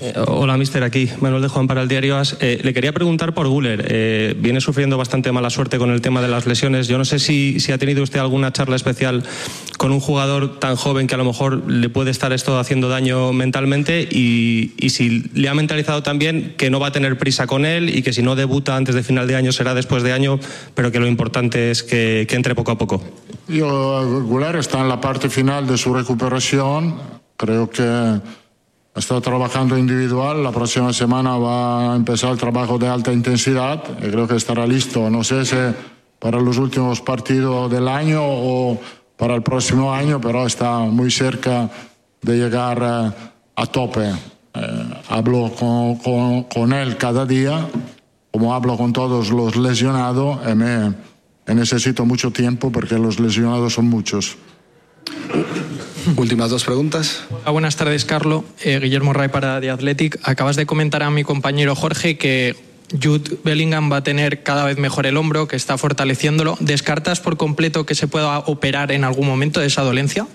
[0.00, 0.84] Eh, hola, mister.
[0.84, 2.36] Aquí Manuel de Juan para el diario As.
[2.40, 3.84] Eh, le quería preguntar por Guller.
[3.88, 6.86] Eh, viene sufriendo bastante mala suerte con el tema de las lesiones.
[6.86, 9.24] Yo no sé si, si, ha tenido usted alguna charla especial
[9.76, 13.32] con un jugador tan joven que a lo mejor le puede estar esto haciendo daño
[13.32, 17.64] mentalmente y, y, si le ha mentalizado también que no va a tener prisa con
[17.64, 20.38] él y que si no debuta antes de final de año será después de año,
[20.74, 23.02] pero que lo importante es que, que entre poco a poco.
[23.48, 26.96] Yo, Guller está en la parte final de su recuperación.
[27.36, 28.20] Creo que
[28.98, 34.10] Está trabajando individual, la próxima semana va a empezar el trabajo de alta intensidad y
[34.10, 35.08] creo que estará listo.
[35.08, 35.54] No sé si
[36.18, 38.76] para los últimos partidos del año o
[39.16, 41.70] para el próximo año, pero está muy cerca
[42.22, 44.10] de llegar eh, a tope.
[44.10, 47.68] Eh, hablo con, con, con, él cada día,
[48.32, 50.92] como hablo con todos los lesionados, y me,
[51.46, 54.36] me necesito mucho tiempo porque los lesionados son muchos.
[56.16, 57.24] Últimas dos preguntas.
[57.44, 58.44] Ah, buenas tardes, Carlos.
[58.62, 60.18] Eh, Guillermo Ray para The Athletic.
[60.22, 62.56] Acabas de comentar a mi compañero Jorge que
[62.90, 66.56] Jude Bellingham va a tener cada vez mejor el hombro, que está fortaleciéndolo.
[66.60, 70.26] ¿Descartas por completo que se pueda operar en algún momento de esa dolencia?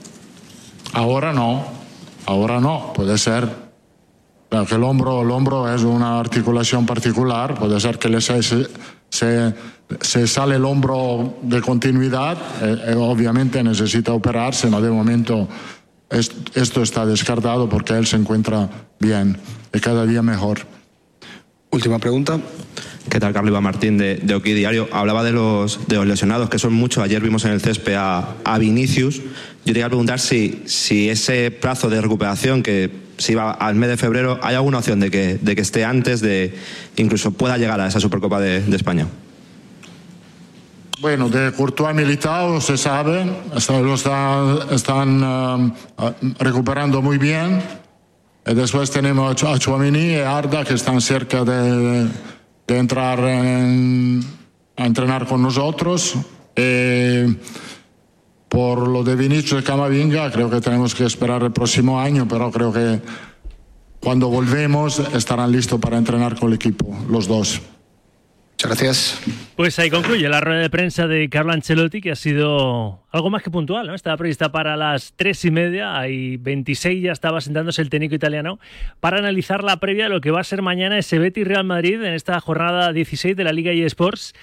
[0.93, 1.65] Ahora no,
[2.25, 2.93] ahora no.
[2.93, 3.49] Puede ser
[4.67, 8.21] que el hombro, el hombro es una articulación particular, puede ser que le
[9.13, 9.53] se,
[10.01, 15.47] se, sale el hombro de continuidad, eh, eh, obviamente necesita operarse, no de momento
[16.09, 18.67] es, esto está descartado porque él se encuentra
[18.99, 19.37] bien
[19.71, 20.61] y cada día mejor.
[21.69, 22.39] Última pregunta.
[23.07, 24.87] ¿Qué tal, Carlos Iván Martín de, de Oki Diario?
[24.91, 27.03] Hablaba de los, de los lesionados, que son muchos.
[27.03, 29.17] Ayer vimos en el césped a, a Vinicius.
[29.17, 29.23] Yo
[29.65, 33.97] te quería preguntar si, si ese plazo de recuperación que si va al mes de
[33.97, 36.55] febrero, ¿hay alguna opción de que, de que esté antes de
[36.95, 39.07] incluso pueda llegar a esa Supercopa de, de España?
[41.01, 43.25] Bueno, de Courtois Militao se sabe,
[43.69, 45.73] lo están, están uh,
[46.39, 47.61] recuperando muy bien.
[48.45, 52.07] Y después tenemos a Chouamini y Arda que están cerca de,
[52.67, 54.23] de entrar en,
[54.77, 56.15] a entrenar con nosotros.
[56.55, 57.35] Y
[58.53, 62.51] por lo de Vinicius y Camavinga, creo que tenemos que esperar el próximo año, pero
[62.51, 63.01] creo que
[63.99, 67.59] cuando volvemos estarán listos para entrenar con el equipo, los dos.
[68.51, 69.21] Muchas gracias.
[69.55, 73.41] Pues ahí concluye la rueda de prensa de Carlo Ancelotti, que ha sido algo más
[73.41, 73.95] que puntual, ¿no?
[73.95, 78.59] Estaba prevista para las tres y media, hay 26 ya estaba sentándose el técnico italiano
[78.99, 81.95] para analizar la previa de lo que va a ser mañana ese Betis Real Madrid
[82.03, 84.33] en esta jornada 16 de la Liga eSports.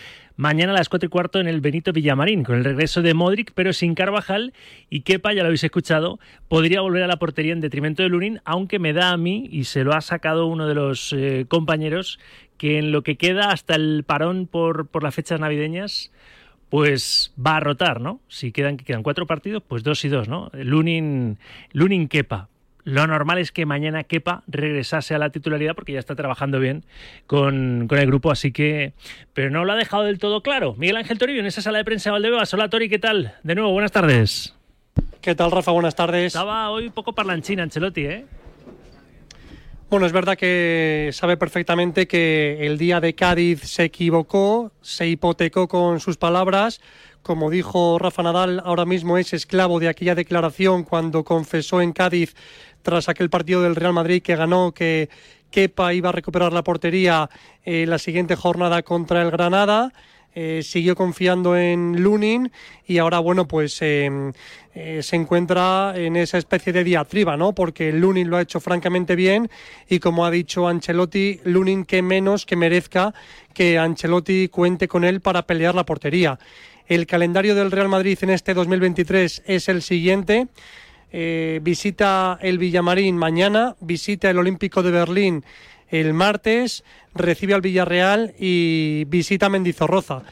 [0.41, 3.53] Mañana a las 4 y cuarto en el Benito Villamarín, con el regreso de Modric,
[3.55, 4.55] pero sin Carvajal.
[4.89, 6.19] Y Kepa, ya lo habéis escuchado,
[6.49, 9.65] podría volver a la portería en detrimento de Lunin, aunque me da a mí, y
[9.65, 12.19] se lo ha sacado uno de los eh, compañeros,
[12.57, 16.11] que en lo que queda hasta el parón por, por las fechas navideñas,
[16.71, 18.23] pues va a rotar, ¿no?
[18.29, 20.51] Si quedan, quedan cuatro partidos, pues dos y dos, ¿no?
[20.55, 21.37] Lunin,
[21.75, 22.49] Lunin Kepa.
[22.85, 26.85] Lo normal es que mañana Kepa regresase a la titularidad porque ya está trabajando bien
[27.27, 28.93] con, con, el grupo, así que.
[29.35, 30.75] Pero no lo ha dejado del todo claro.
[30.77, 32.53] Miguel Ángel Toribio en esa sala de prensa de Valdebebas.
[32.55, 33.35] Hola Tori, ¿qué tal?
[33.43, 34.55] De nuevo, buenas tardes.
[35.21, 35.71] ¿Qué tal, Rafa?
[35.73, 36.29] Buenas tardes.
[36.29, 38.25] Estaba hoy un poco parlanchín Ancelotti, ¿eh?
[39.91, 45.67] Bueno, es verdad que sabe perfectamente que el día de Cádiz se equivocó, se hipotecó
[45.67, 46.81] con sus palabras.
[47.23, 52.37] Como dijo Rafa Nadal, ahora mismo es esclavo de aquella declaración cuando confesó en Cádiz
[52.83, 55.09] tras aquel partido del Real Madrid que ganó que
[55.51, 57.29] Kepa iba a recuperar la portería
[57.65, 59.93] eh, la siguiente jornada contra el Granada.
[60.33, 62.53] Eh, siguió confiando en Lunin
[62.87, 64.09] y ahora, bueno, pues eh,
[64.75, 67.53] eh, se encuentra en esa especie de diatriba, ¿no?
[67.53, 69.51] Porque Lunin lo ha hecho francamente bien
[69.89, 73.13] y como ha dicho Ancelotti, Lunin que menos que merezca
[73.55, 76.39] que Ancelotti cuente con él para pelear la portería.
[76.87, 80.47] El calendario del Real Madrid en este 2023 es el siguiente.
[81.13, 85.45] Eh, visita el Villamarín mañana, visita el Olímpico de Berlín
[85.91, 86.85] el martes,
[87.15, 90.23] recibe al Villarreal y visita Mendizorroza.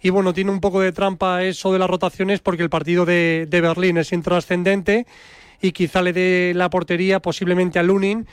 [0.00, 3.46] Y bueno, tiene un poco de trampa eso de las rotaciones porque el partido de,
[3.48, 5.06] de Berlín es intrascendente
[5.60, 8.26] y quizá le dé la portería posiblemente a Lunin.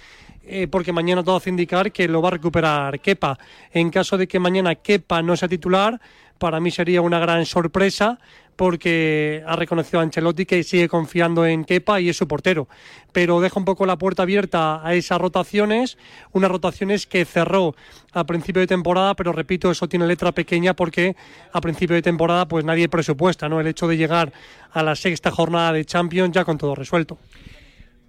[0.47, 3.39] Eh, porque mañana todo hace indicar que lo va a recuperar Kepa.
[3.71, 5.99] En caso de que mañana Kepa no sea titular,
[6.37, 8.19] para mí sería una gran sorpresa
[8.55, 12.67] porque ha reconocido a Ancelotti que sigue confiando en Kepa y es su portero.
[13.11, 15.97] Pero deja un poco la puerta abierta a esas rotaciones,
[16.31, 17.75] unas rotaciones que cerró
[18.13, 21.15] a principio de temporada, pero repito, eso tiene letra pequeña porque
[21.51, 23.59] a principio de temporada pues nadie presupuesta, ¿no?
[23.59, 24.31] El hecho de llegar
[24.71, 27.17] a la sexta jornada de Champions ya con todo resuelto.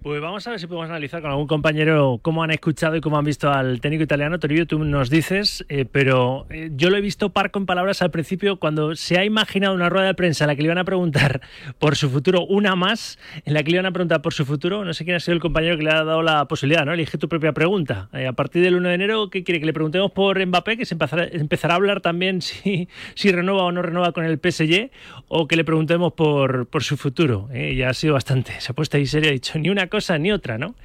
[0.07, 3.17] Pues vamos a ver si podemos analizar con algún compañero cómo han escuchado y cómo
[3.17, 4.39] han visto al técnico italiano.
[4.39, 8.09] Toribio, tú nos dices, eh, pero eh, yo lo he visto parco en palabras al
[8.09, 10.85] principio cuando se ha imaginado una rueda de prensa en la que le iban a
[10.85, 11.41] preguntar
[11.79, 14.85] por su futuro, una más, en la que le iban a preguntar por su futuro.
[14.85, 16.93] No sé quién ha sido el compañero que le ha dado la posibilidad, ¿no?
[16.93, 18.07] Elige tu propia pregunta.
[18.13, 19.59] Eh, a partir del 1 de enero, ¿qué quiere?
[19.59, 22.87] Que le preguntemos por Mbappé, que se empezará, empezará a hablar también si,
[23.25, 24.89] renueva o no renueva con el PSG,
[25.27, 27.49] o que le preguntemos por, por su futuro.
[27.51, 28.53] ya ha sido bastante.
[28.61, 30.75] Se ha puesto ahí serio, ha dicho ni una cosa ni otra, ¿no?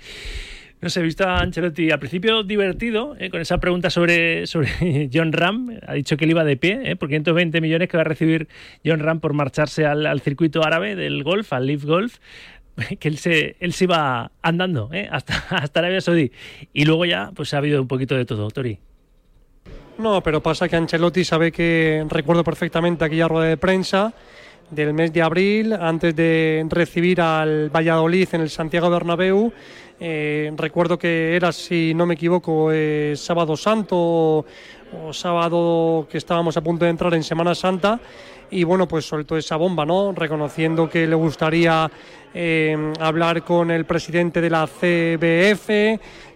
[0.83, 5.09] No sé, he visto a Ancelotti al principio divertido eh, con esa pregunta sobre, sobre
[5.15, 5.79] John Ram.
[5.87, 8.49] Ha dicho que él iba de pie eh, por 520 millones que va a recibir
[8.85, 12.19] John Ram por marcharse al, circuito árabe del golf, al Leaf Golf.
[12.99, 16.33] Que él se, él se iba andando eh, hasta, hasta Arabia Saudí.
[16.73, 18.79] Y luego ya pues ha habido un poquito de todo, Tori.
[19.99, 24.15] No, pero pasa que Ancelotti sabe que recuerdo perfectamente aquella rueda de prensa
[24.73, 29.53] del mes de abril, antes de recibir al Valladolid en el Santiago Bernabéu.
[30.01, 36.57] Eh, recuerdo que era, si no me equivoco, eh, sábado santo o, sábado que estábamos
[36.57, 38.01] a punto de entrar en Semana Santa
[38.51, 40.13] y bueno, pues soltó esa bomba, ¿no?
[40.13, 41.91] Reconociendo que le gustaría
[42.35, 45.69] eh, hablar con el presidente de la CBF,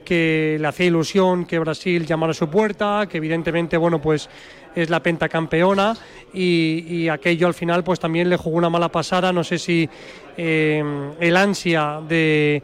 [0.04, 4.28] que le hacía ilusión que Brasil llamara a su puerta, que evidentemente, bueno, pues
[4.76, 5.96] es la pentacampeona
[6.32, 9.88] y, y aquello al final pues también le jugó una mala pasada, no sé si
[10.36, 10.84] eh,
[11.18, 12.62] el ansia de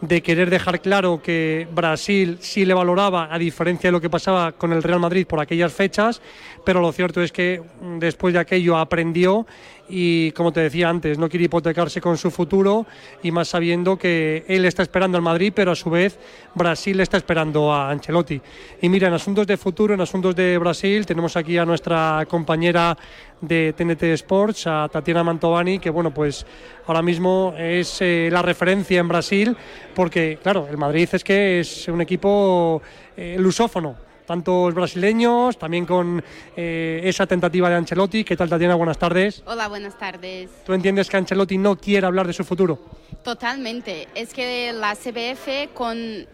[0.00, 4.52] de querer dejar claro que Brasil sí le valoraba, a diferencia de lo que pasaba
[4.52, 6.22] con el Real Madrid por aquellas fechas,
[6.64, 9.46] pero lo cierto es que mm, después de aquello aprendió
[9.90, 12.86] y, como te decía antes, no quiere hipotecarse con su futuro
[13.22, 16.18] y más sabiendo que él está esperando al Madrid, pero a su vez
[16.54, 18.40] Brasil está esperando a Ancelotti.
[18.80, 22.96] Y mira, en asuntos de futuro, en asuntos de Brasil, tenemos aquí a nuestra compañera
[23.40, 26.46] de TNT Sports, a Tatiana Mantovani, que bueno, pues
[26.86, 29.56] ahora mismo es eh, la referencia en Brasil,
[29.94, 32.82] porque claro, el Madrid es que es un equipo
[33.16, 36.22] eh, lusófono, tantos brasileños, también con
[36.56, 38.22] eh, esa tentativa de Ancelotti.
[38.22, 38.76] ¿Qué tal, Tatiana?
[38.76, 39.42] Buenas tardes.
[39.44, 40.48] Hola, buenas tardes.
[40.64, 42.78] ¿Tú entiendes que Ancelotti no quiere hablar de su futuro?
[43.24, 44.06] Totalmente.
[44.14, 46.28] Es que la CBF con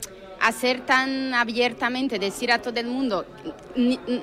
[0.46, 3.26] hacer tan abiertamente, decir a todo el mundo,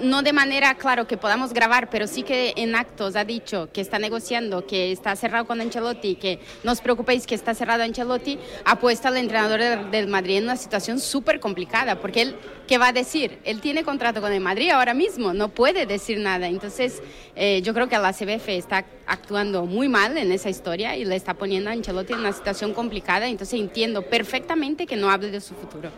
[0.01, 3.82] no de manera, claro, que podamos grabar, pero sí que en actos ha dicho que
[3.82, 8.39] está negociando, que está cerrado con Ancelotti, que no os preocupéis que está cerrado Ancelotti,
[8.65, 12.36] ha puesto al entrenador del Madrid en una situación súper complicada, porque él,
[12.67, 13.39] ¿qué va a decir?
[13.43, 16.47] Él tiene contrato con el Madrid ahora mismo, no puede decir nada.
[16.47, 17.01] Entonces,
[17.36, 21.15] eh, yo creo que la CBF está actuando muy mal en esa historia y le
[21.15, 25.41] está poniendo a Ancelotti en una situación complicada, entonces entiendo perfectamente que no hable de
[25.41, 25.89] su futuro.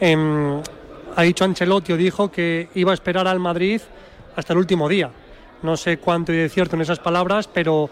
[0.00, 0.60] Em,
[1.14, 3.80] ha dicho Ancelotti o dijo que iba a esperar al Madrid
[4.36, 5.10] hasta el último día.
[5.62, 7.88] No sé cuánto hay de cierto en esas palabras, pero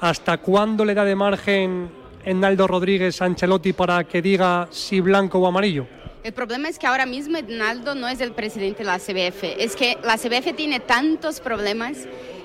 [0.00, 1.90] ¿hasta cuándo le da de margen
[2.24, 5.86] Enaldo Rodríguez a Ancelotti para que diga si blanco o amarillo?
[6.22, 9.44] El problema es que ahora mismo Enaldo no es el presidente de la CBF.
[9.58, 11.98] Es que la CBF tiene tantos problemas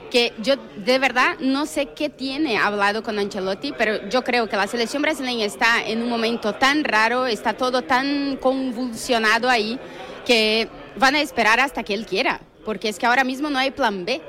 [0.10, 4.58] que yo de verdad no sé qué tiene hablado con Ancelotti, pero yo creo que
[4.58, 9.80] la selección brasileña está en un momento tan raro, está todo tan convulsionado ahí,
[10.26, 13.72] que van a esperar hasta que él quiera, porque es que ahora mismo no hay
[13.72, 14.22] plan B.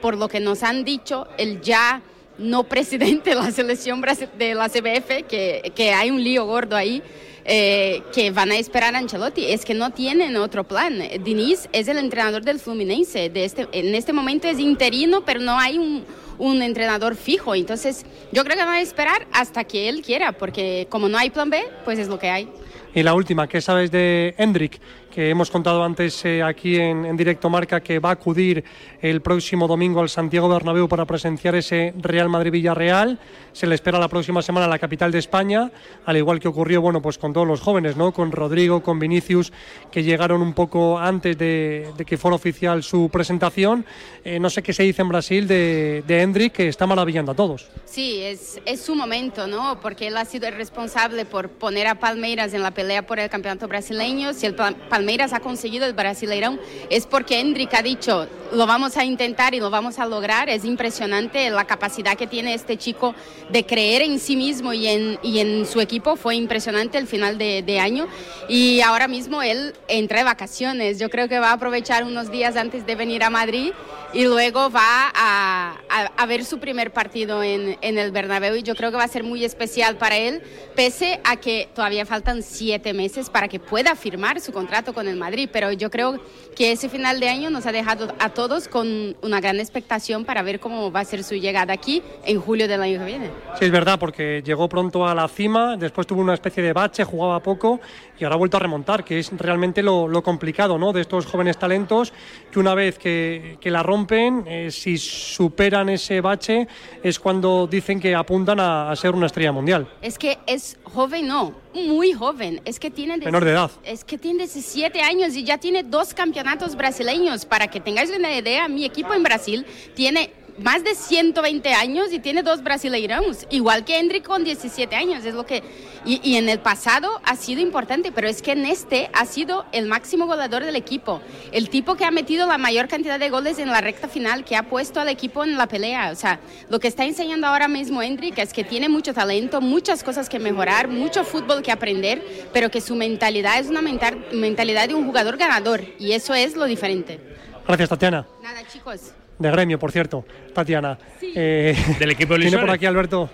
[0.00, 2.02] Por lo que nos han dicho, el ya
[2.36, 4.02] no presidente de la selección
[4.36, 7.02] de la CBF, que, que hay un lío gordo ahí.
[7.46, 9.44] Eh, que van a esperar a Ancelotti.
[9.44, 10.98] Es que no tienen otro plan.
[11.22, 13.28] Diniz es el entrenador del Fluminense.
[13.28, 16.04] De este, en este momento es interino, pero no hay un,
[16.38, 17.54] un entrenador fijo.
[17.54, 21.30] Entonces, yo creo que van a esperar hasta que él quiera, porque como no hay
[21.30, 22.48] plan B, pues es lo que hay.
[22.94, 24.80] Y la última, ¿qué sabes de Hendrik?
[25.14, 28.64] Que hemos contado antes eh, aquí en, directo marca que va a acudir
[29.00, 33.20] el próximo domingo al Santiago Bernabéu para presenciar ese Real Madrid-Villarreal.
[33.52, 35.70] Se le espera la próxima semana a la capital de España,
[36.04, 38.12] al igual que ocurrió bueno, pues con todos los jóvenes, ¿no?
[38.12, 39.52] con Rodrigo, con Vinicius,
[39.92, 43.86] que llegaron un poco antes de, que fuera oficial su presentación.
[44.24, 47.36] Eh, no sé qué se dice en Brasil de, de Hendrik, que está maravillando a
[47.36, 47.68] todos.
[47.84, 49.78] Sí, es, es su momento, ¿no?
[49.80, 53.30] porque él ha sido el responsable por poner a Palmeiras en la pelea por el
[53.30, 54.32] campeonato brasileño.
[54.32, 58.96] Si el Palmeiras Palmeiras ha conseguido el Brasileirão es porque Hendrik ha dicho, lo vamos
[58.96, 60.48] a intentar y lo vamos a lograr.
[60.48, 63.14] Es impresionante la capacidad que tiene este chico
[63.50, 66.16] de creer en sí mismo y en, y en su equipo.
[66.16, 68.06] Fue impresionante el final de, de año
[68.48, 70.98] y ahora mismo él entra de vacaciones.
[70.98, 73.72] Yo creo que va a aprovechar unos días antes de venir a Madrid
[74.14, 78.62] y luego va a, a- a ver su primer partido en, en el Bernabéu y
[78.62, 80.40] yo creo que va a ser muy especial para él,
[80.76, 85.16] pese a que todavía faltan siete meses para que pueda firmar su contrato con el
[85.16, 85.48] Madrid.
[85.52, 86.20] Pero yo creo
[86.54, 90.42] que ese final de año nos ha dejado a todos con una gran expectación para
[90.42, 93.30] ver cómo va a ser su llegada aquí en julio del año que viene.
[93.58, 97.04] Sí, es verdad, porque llegó pronto a la cima, después tuvo una especie de bache,
[97.04, 97.80] jugaba poco
[98.18, 100.92] y ahora ha vuelto a remontar, que es realmente lo, lo complicado ¿no?
[100.92, 102.12] de estos jóvenes talentos,
[102.50, 106.68] que una vez que, que la rompen, eh, si superan ese bache,
[107.02, 109.88] es cuando dicen que apuntan a, a ser una estrella mundial.
[110.00, 112.60] Es que es joven, no, muy joven.
[112.64, 113.70] Es que tiene Menor de edad.
[113.82, 117.44] Es que tiene 17 años y ya tiene dos campeonatos brasileños.
[117.44, 122.20] Para que tengáis una idea, mi equipo en Brasil tiene más de 120 años y
[122.20, 125.24] tiene dos brasileiros, igual que Hendrik con 17 años.
[125.24, 125.62] Es lo que
[126.04, 129.64] y, y en el pasado ha sido importante, pero es que en este ha sido
[129.72, 133.58] el máximo goleador del equipo, el tipo que ha metido la mayor cantidad de goles
[133.58, 136.10] en la recta final, que ha puesto al equipo en la pelea.
[136.12, 136.38] O sea,
[136.68, 140.38] lo que está enseñando ahora mismo Hendrik es que tiene mucho talento, muchas cosas que
[140.38, 145.04] mejorar, mucho fútbol que aprender, pero que su mentalidad es una mental- mentalidad de un
[145.06, 147.18] jugador ganador y eso es lo diferente.
[147.66, 148.26] Gracias, Tatiana.
[148.42, 149.12] Nada, chicos.
[149.38, 150.98] De gremio, por cierto, Tatiana.
[151.22, 153.28] Eh, Del equipo de Tiene por aquí Alberto.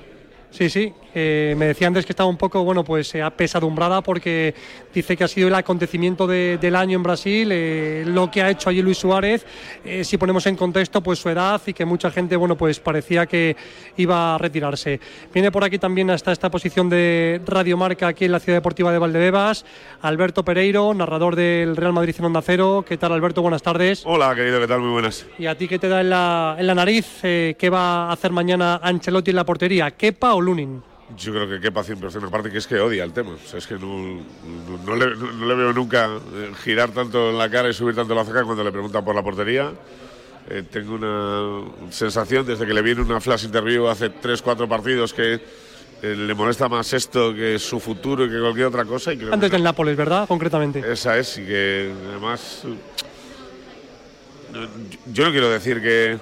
[0.51, 0.93] Sí, sí.
[1.15, 4.55] Eh, me decía antes que estaba un poco, bueno, pues eh, apesadumbrada porque
[4.95, 8.51] dice que ha sido el acontecimiento de- del año en Brasil, eh, lo que ha
[8.51, 9.45] hecho allí Luis Suárez,
[9.85, 13.27] eh, si ponemos en contexto, pues su edad y que mucha gente, bueno, pues parecía
[13.27, 13.57] que
[13.97, 15.01] iba a retirarse.
[15.33, 18.93] Viene por aquí también hasta esta posición de Radio Marca aquí en la Ciudad Deportiva
[18.93, 19.65] de Valdebebas,
[20.03, 22.85] Alberto Pereiro, narrador del Real Madrid en Onda Cero.
[22.87, 23.43] ¿Qué tal, Alberto?
[23.43, 24.03] Buenas tardes.
[24.07, 24.81] Hola, querido, ¿qué tal?
[24.81, 25.27] Muy buenas.
[25.39, 27.07] ¿Y a ti qué te da en la, en la nariz?
[27.23, 29.91] ¿Qué va a hacer mañana Ancelotti en la portería?
[29.93, 30.83] ¿Kepa o Lunin?
[31.17, 32.27] Yo creo que quepa 100%.
[32.29, 33.31] Aparte que es que odia el tema.
[33.33, 34.21] O sea, es que no,
[34.87, 37.95] no, le, no- no le veo nunca eh, girar tanto en la cara y subir
[37.95, 39.73] tanto la ceja cuando le preguntan por la portería.
[40.49, 45.35] Eh, tengo una sensación desde que le viene una flash interview hace 3-4 partidos que
[46.03, 49.13] eh, le molesta más esto que su futuro y que cualquier otra cosa.
[49.13, 50.27] Y creo Antes que del Nápoles, ¿verdad?
[50.27, 50.83] Concretamente.
[50.91, 52.63] esa es, y que además.
[54.55, 54.67] eh,
[55.13, 56.19] Yo no quiero decir que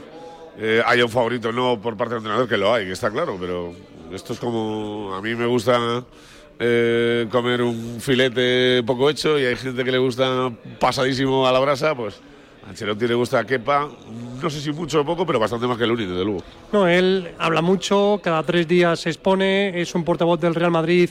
[0.59, 3.36] eh, haya un favorito no por parte del entrenador, que lo hay, que está claro,
[3.41, 3.72] pero
[4.12, 5.14] esto es como.
[5.14, 6.04] A mí me gusta
[6.59, 11.59] eh, comer un filete poco hecho y hay gente que le gusta pasadísimo a la
[11.59, 12.20] brasa, pues.
[12.66, 13.88] A Ancelotti le gusta Kepa,
[14.42, 16.42] no sé si mucho o poco, pero bastante más que el único, desde luego.
[16.72, 21.11] No, él habla mucho, cada tres días se expone, es un portavoz del Real Madrid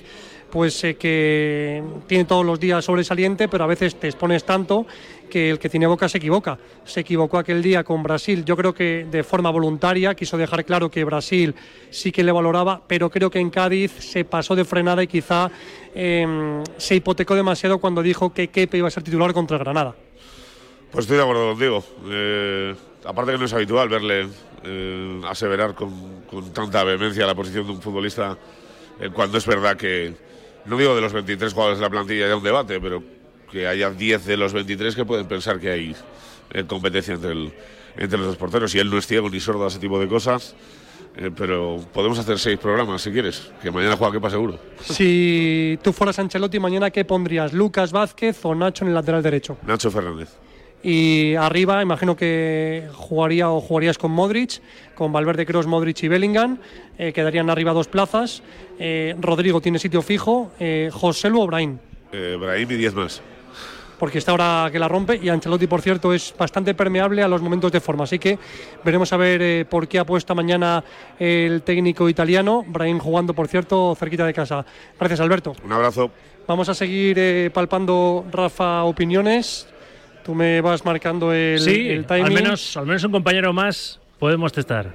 [0.50, 4.86] pues eh, que tiene todos los días sobresaliente, pero a veces te expones tanto
[5.30, 6.58] que el que tiene boca se equivoca.
[6.86, 10.90] Se equivocó aquel día con Brasil, yo creo que de forma voluntaria, quiso dejar claro
[10.90, 11.54] que Brasil
[11.90, 15.52] sí que le valoraba, pero creo que en Cádiz se pasó de frenada y quizá
[15.94, 19.96] eh, se hipotecó demasiado cuando dijo que Kepa iba a ser titular contra Granada.
[20.92, 21.84] Pues estoy de acuerdo contigo.
[22.10, 22.76] Eh,
[23.06, 24.28] aparte que no es habitual verle
[24.64, 28.38] eh, aseverar con, con tanta vehemencia la posición de un futbolista
[29.00, 30.14] eh, cuando es verdad que,
[30.68, 33.04] no digo de los 23 jugadores de la plantilla haya un debate, pero
[33.52, 35.96] que haya 10 de los 23 que pueden pensar que hay
[36.68, 37.54] competencia entre, el-
[37.98, 38.74] entre los dos porteros.
[38.76, 40.56] Y él no es ciego ni sordo a ese tipo de cosas.
[41.20, 44.60] eh, pero podemos hacer seis programas si quieres, que mañana juega Kepa seguro.
[44.84, 47.54] Si tú fueras Ancelotti, mañana ¿qué pondrías?
[47.54, 49.58] ¿Lucas Vázquez o Nacho en el lateral derecho?
[49.66, 50.30] Nacho Fernández.
[50.84, 54.62] Y arriba, imagino que jugaría o jugarías con Modric,
[54.96, 56.60] con Valverde, Kroos, Modric y Bellingham.
[56.98, 58.44] Eh, quedarían arriba dos plazas.
[58.80, 60.52] Eh, Rodrigo tiene sitio fijo.
[60.60, 61.78] Eh, José Lu o Brahim,
[62.12, 63.22] Eh, Brahim y 10 más.
[64.00, 65.20] porque está ahora que la rompe.
[65.22, 68.04] Y Ancelotti, por cierto, es bastante permeable a los momentos de forma.
[68.04, 68.38] Así que
[68.86, 70.84] veremos a ver eh, por qué apuesta mañana
[71.20, 72.64] el técnico italiano.
[72.68, 74.64] Brahim jugando, por cierto, cerquita de casa.
[75.00, 75.56] Gracias, Alberto.
[75.66, 76.12] Un abrazo.
[76.48, 79.68] Vamos a seguir eh, palpando, Rafa, opiniones.
[80.28, 82.26] Tú me vas marcando el, sí, el timing.
[82.26, 84.94] al menos, al menos un compañero más podemos testar.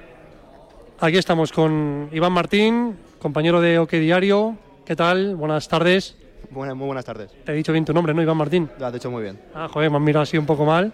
[0.99, 4.55] Aquí estamos con Iván Martín, compañero de OK Diario.
[4.85, 5.35] ¿Qué tal?
[5.35, 6.15] Buenas tardes.
[6.51, 7.31] Buenas, muy buenas tardes.
[7.43, 8.69] Te he dicho bien tu nombre, ¿no, Iván Martín?
[8.77, 9.39] Lo has dicho muy bien.
[9.55, 10.93] Ah, joder, me han mirado así un poco mal.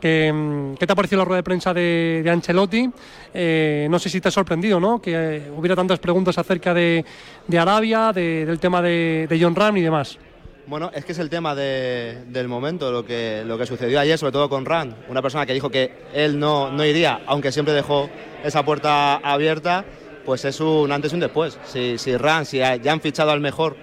[0.00, 2.88] ¿Qué, mm, qué te ha parecido la rueda de prensa de, de Ancelotti?
[3.34, 5.02] Eh, no sé si te ha sorprendido, ¿no?
[5.02, 7.04] Que eh, hubiera tantas preguntas acerca de,
[7.46, 10.18] de Arabia, de- del tema de, de John Ram y demás.
[10.66, 14.18] Bueno, es que es el tema de- del momento, lo que, lo que sucedió ayer,
[14.18, 17.72] sobre todo con Rand, una persona que dijo que él no, no iría, aunque siempre
[17.72, 18.10] dejó
[18.42, 19.84] esa puerta abierta,
[20.24, 21.56] pues es un antes y un después.
[21.66, 23.76] Si, si Rand, si ya han fichado al mejor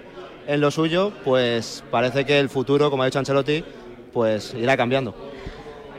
[0.46, 3.64] en lo suyo, pues parece que el futuro, como ha dicho Ancelotti,
[4.12, 5.14] pues irá cambiando.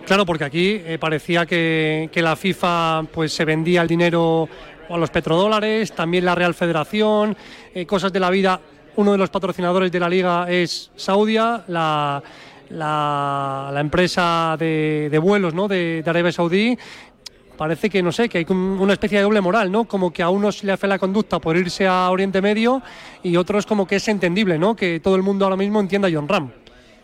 [0.05, 4.47] Claro, porque aquí eh, parecía que, que, la FIFA pues se vendía el dinero
[4.87, 7.35] a los petrodólares, también la Real Federación,
[7.73, 8.61] eh, cosas de la vida.
[8.97, 12.21] Uno de los patrocinadores de la liga es Saudia, la,
[12.69, 15.67] la, la empresa de, de, vuelos ¿no?
[15.67, 16.77] de, de Arabia Saudí.
[17.57, 19.85] Parece que, no sé, que hay una especie de doble moral, ¿no?
[19.85, 22.81] Como que a unos le hace la conducta por irse a Oriente Medio
[23.23, 24.75] y otros como que es entendible, ¿no?
[24.75, 26.51] Que todo el mundo ahora mismo entienda a John Ram.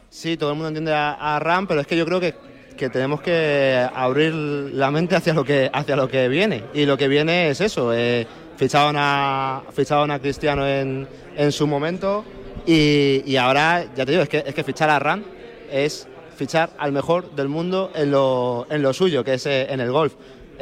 [0.10, 2.36] Sí, todo el mundo entiende a, a Ram, pero es que yo creo que
[2.82, 6.98] que tenemos que abrir la mente hacia lo que hacia lo que viene y lo
[6.98, 8.26] que viene es eso eh,
[8.58, 12.24] ficharon a ficharon a Cristiano en, en su momento
[12.66, 15.24] y, y, ahora ya te digo es que es que fichar a Ran
[15.72, 19.80] es fichar al mejor del mundo en lo, en lo suyo que es eh, en
[19.80, 20.14] el golf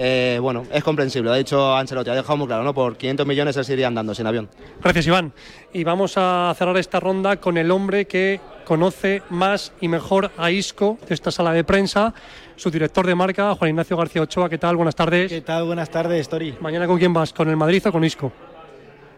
[0.02, 2.74] eh, bueno, es comprensible, ha dicho Ancelotti, ha dejado muy claro, ¿no?
[2.74, 4.48] Por 500 millones él se iría andando sin avión.
[4.82, 5.34] Gracias, Iván.
[5.74, 10.52] Y vamos a cerrar esta ronda con el hombre que conoce más y mejor a
[10.52, 12.14] Isco de esta sala de prensa,
[12.56, 14.48] su director de marca, Juan Ignacio García Ochoa.
[14.48, 14.78] ¿Qué tal?
[14.78, 15.30] Buenas tardes.
[15.30, 15.66] ¿Qué tal?
[15.66, 16.56] Buenas tardes, Tori.
[16.62, 17.34] ¿Mañana con quién vas?
[17.34, 18.32] ¿Con el Madrid o con Isco?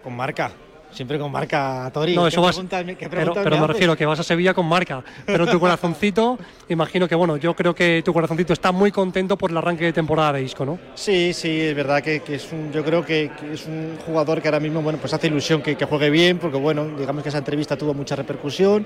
[0.03, 0.51] Con marca.
[0.91, 2.15] Siempre con marca, Tori.
[2.15, 2.55] No, eso vas.
[2.55, 5.03] Preguntas, ¿qué pero, pero me, me refiero que vas a Sevilla con marca.
[5.25, 6.37] Pero tu corazoncito,
[6.69, 9.93] imagino que, bueno, yo creo que tu corazoncito está muy contento por el arranque de
[9.93, 10.79] temporada de Isco, ¿no?
[10.95, 14.41] Sí, sí, es verdad que, que es un, yo creo que, que, es un jugador
[14.41, 17.29] que ahora mismo, bueno, pues hace ilusión que, que juegue bien, porque, bueno, digamos que
[17.29, 18.85] esa entrevista tuvo mucha repercusión.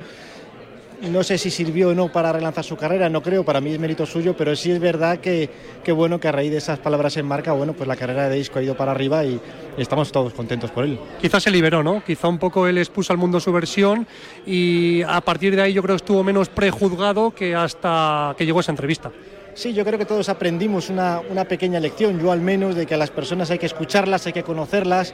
[1.01, 3.79] No sé si sirvió o no para relanzar su carrera, no creo, para mí es
[3.79, 5.49] mérito suyo, pero sí es verdad que,
[5.83, 8.39] que, bueno, que a raíz de esas palabras en marca, bueno, pues la carrera de
[8.39, 9.39] Isco ha ido para arriba y,
[9.77, 10.99] estamos todos contentos por él.
[11.21, 12.03] Quizás se liberó, ¿no?
[12.03, 14.07] Quizá un poco él expuso al mundo su versión
[14.45, 18.61] y a partir de ahí yo creo que estuvo menos prejuzgado que hasta que llegó
[18.61, 19.11] esa entrevista.
[19.53, 22.95] Sí, yo creo que todos aprendimos una, una pequeña lección, yo al menos, de que
[22.95, 25.13] a las personas hay que escucharlas, hay que conocerlas,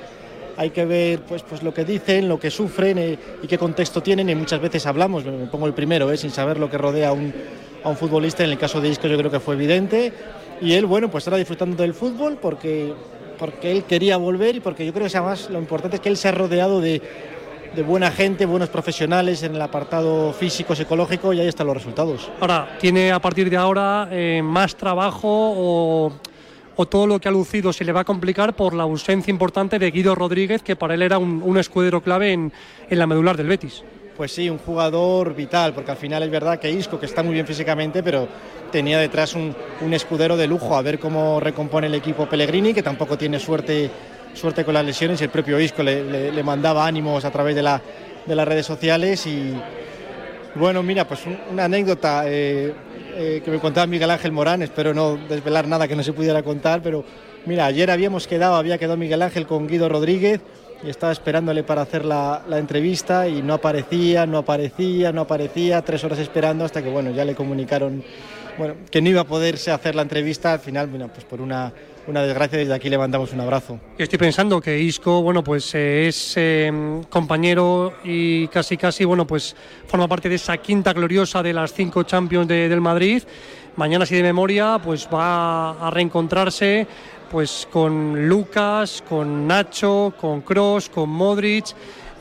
[0.58, 4.02] hay que ver pues, pues lo que dicen, lo que sufren eh, y qué contexto
[4.02, 7.10] tienen y muchas veces hablamos, me pongo el primero, eh, sin saber lo que rodea
[7.10, 7.34] a un,
[7.84, 10.14] a un futbolista, en el caso de Isco yo creo que fue evidente
[10.62, 12.94] y él, bueno, pues estará disfrutando del fútbol porque,
[13.40, 16.18] porque él quería volver y porque yo creo que además lo importante es que él
[16.18, 17.02] se ha rodeado de,
[17.76, 22.30] de buena gente, buenos profesionales en el apartado físico, psicológico y ahí están los resultados.
[22.40, 26.14] Ahora, ¿tiene a partir de ahora eh, más trabajo o
[26.76, 29.80] o todo lo que ha lucido se le va a complicar por la ausencia importante
[29.80, 32.52] de Guido Rodríguez, que para él era un, escudero clave en,
[32.90, 33.84] la medular del Betis.
[34.16, 37.34] Pues sí, un jugador vital, porque al final es verdad que Isco, que está muy
[37.34, 38.28] bien físicamente, pero
[38.72, 39.56] tenía detrás un,
[39.94, 43.90] escudero de lujo, a ver cómo recompone el equipo Pellegrini, que tampoco tiene suerte,
[44.34, 47.82] suerte con las lesiones, el propio Isco le, mandaba ánimos a través de, la,
[48.28, 49.54] las redes sociales y,
[50.56, 52.74] bueno, mira, pues un, una anécdota eh,
[53.16, 56.44] eh, que me contaba Miguel Ángel Morán, espero no desvelar nada que no se pudiera
[56.44, 57.04] contar, pero
[57.46, 60.42] mira, ayer habíamos quedado, había quedado Miguel Ángel con Guido Rodríguez
[60.84, 66.04] y estaba esperándole para hacer la, entrevista y no aparecía, no aparecía, no aparecía, tres
[66.04, 68.04] horas esperando hasta que bueno, ya le comunicaron
[68.58, 71.72] bueno, que no iba a poderse hacer la entrevista, al final, bueno, pues por una,
[72.08, 73.80] una desgracia, desde aquí le mandamos un abrazo.
[73.98, 79.56] Estoy pensando que Isco, bueno, pues eh, es eh, compañero y casi casi, bueno, pues
[79.88, 83.24] forma parte de esa quinta gloriosa de las cinco Champions de, del Madrid.
[83.76, 86.88] Mañana, si de memoria, pues va a reencontrarse
[87.32, 91.68] pues con Lucas, con Nacho, con Cross, con Modric.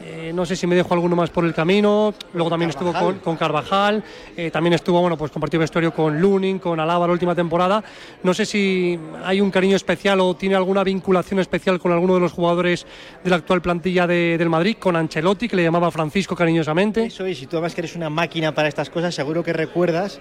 [0.03, 2.15] Eh, no sé si me dejo alguno más por el camino.
[2.33, 2.93] Luego también Carvajal.
[2.93, 4.03] estuvo con, con Carvajal.
[4.37, 7.83] Eh, también estuvo, bueno, pues compartió vestuario con Lunin, con Alaba la última temporada.
[8.23, 12.21] No sé si hay un cariño especial o tiene alguna vinculación especial con alguno de
[12.21, 12.87] los jugadores
[13.23, 17.05] de la actual plantilla de, del Madrid, con Ancelotti, que le llamaba Francisco cariñosamente.
[17.05, 20.21] Eso, y si tú además que eres una máquina para estas cosas, seguro que recuerdas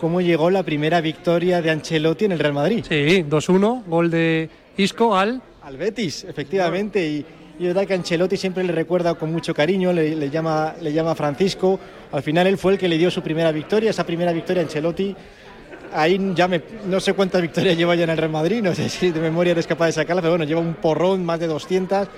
[0.00, 2.84] cómo llegó la primera victoria de Ancelotti en el Real Madrid.
[2.88, 5.40] Sí, 2-1, gol de Isco al...
[5.62, 7.04] Al Betis, efectivamente.
[7.04, 7.26] Y,
[7.58, 11.14] y es verdad que Ancelotti siempre le recuerda con mucho cariño, le, llama, le llama
[11.14, 11.80] Francisco.
[12.12, 15.16] Al final él fue el que le dio su primera victoria, esa primera victoria Ancelotti.
[15.94, 18.88] Ahí ya me, no sé cuántas victorias lleva ya en el Real Madrid, no sé
[18.90, 22.08] si de memoria eres capaz de sacarla, pero bueno, lleva un porrón, más de 200.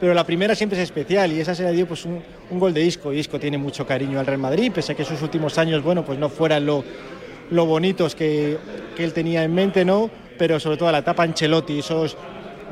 [0.00, 2.20] Pero la primera siempre es especial y esa se le dio pues un,
[2.50, 3.12] un gol de Isco.
[3.12, 6.18] Isco tiene mucho cariño al Real Madrid, pese a que sus últimos años, bueno, pues
[6.18, 6.82] no fueran lo,
[7.50, 8.56] lo bonitos que,
[8.96, 10.10] que él tenía en mente, ¿no?
[10.38, 12.16] Pero sobre todo la etapa Ancelotti, esos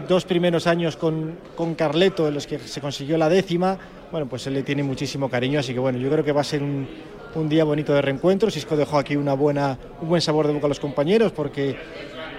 [0.07, 3.79] dos primeros años con, con Carleto, en los que se consiguió la décima,
[4.11, 6.45] bueno, pues él le tiene muchísimo cariño, así que bueno, yo creo que va a
[6.45, 6.87] ser un,
[7.35, 8.51] un día bonito de reencuentro.
[8.51, 11.77] Cisco dejó aquí una buena, un buen sabor de boca a los compañeros, porque,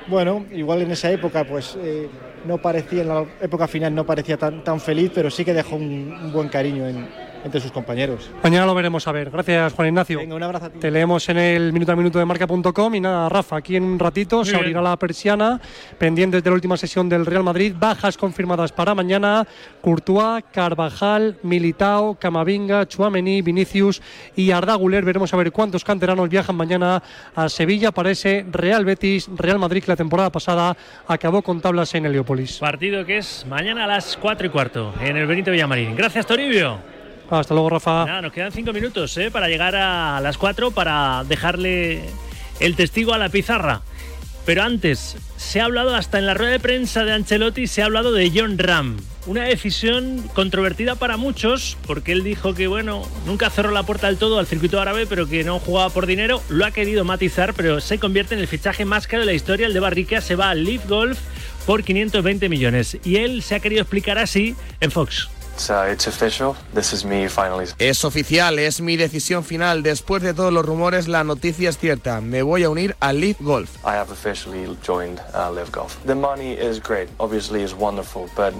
[0.07, 2.07] bueno, igual en esa época, pues eh,
[2.45, 5.75] no parecía, en la época final no parecía tan, tan feliz, pero sí que dejó
[5.75, 7.07] un, un buen cariño en,
[7.43, 8.29] entre sus compañeros.
[8.43, 9.29] Mañana lo veremos a ver.
[9.29, 10.19] Gracias, Juan Ignacio.
[10.19, 10.79] Venga, un abrazo a ti.
[10.79, 13.99] Te leemos en el minuto a minuto de marca.com y nada, Rafa, aquí en un
[13.99, 14.61] ratito se bien.
[14.61, 15.59] abrirá la persiana,
[15.97, 19.47] pendientes de la última sesión del Real Madrid, bajas confirmadas para mañana,
[19.81, 24.01] Courtois, Carvajal, Militao, Camavinga, Chuamení, Vinicius
[24.35, 25.05] y Arda Güler.
[25.05, 27.01] Veremos a ver cuántos canteranos viajan mañana
[27.35, 30.75] a Sevilla para ese Real Betis, Real Madrid que la temporada pasada
[31.07, 32.57] acabó con tablas en Heliópolis.
[32.59, 35.95] Partido que es mañana a las 4 y cuarto en el Benito Villamarín.
[35.95, 36.98] Gracias, Toribio.
[37.29, 38.05] Hasta luego, Rafa.
[38.05, 39.29] Nada, nos quedan 5 minutos ¿eh?
[39.31, 42.01] para llegar a las 4 para dejarle
[42.59, 43.81] el testigo a la pizarra.
[44.45, 47.85] Pero antes, se ha hablado hasta en la rueda de prensa de Ancelotti, se ha
[47.85, 48.97] hablado de John Ram.
[49.27, 54.17] Una decisión controvertida para muchos, porque él dijo que, bueno, nunca cerró la puerta del
[54.17, 56.41] todo al circuito árabe, pero que no jugaba por dinero.
[56.49, 59.67] Lo ha querido matizar, pero se convierte en el fichaje más caro de la historia.
[59.67, 61.19] El de Barrica se va al Leaf Golf
[61.67, 62.97] por 520 millones.
[63.03, 65.29] Y él se ha querido explicar así en Fox.
[67.77, 69.83] Es oficial, es mi decisión final.
[69.83, 72.21] Después de todos los rumores, la noticia es cierta.
[72.21, 73.69] Me voy a unir al Leaf Golf.
[73.83, 75.97] I have officially joined uh, Live Golf.
[76.05, 78.53] The money is great, obviously is wonderful, but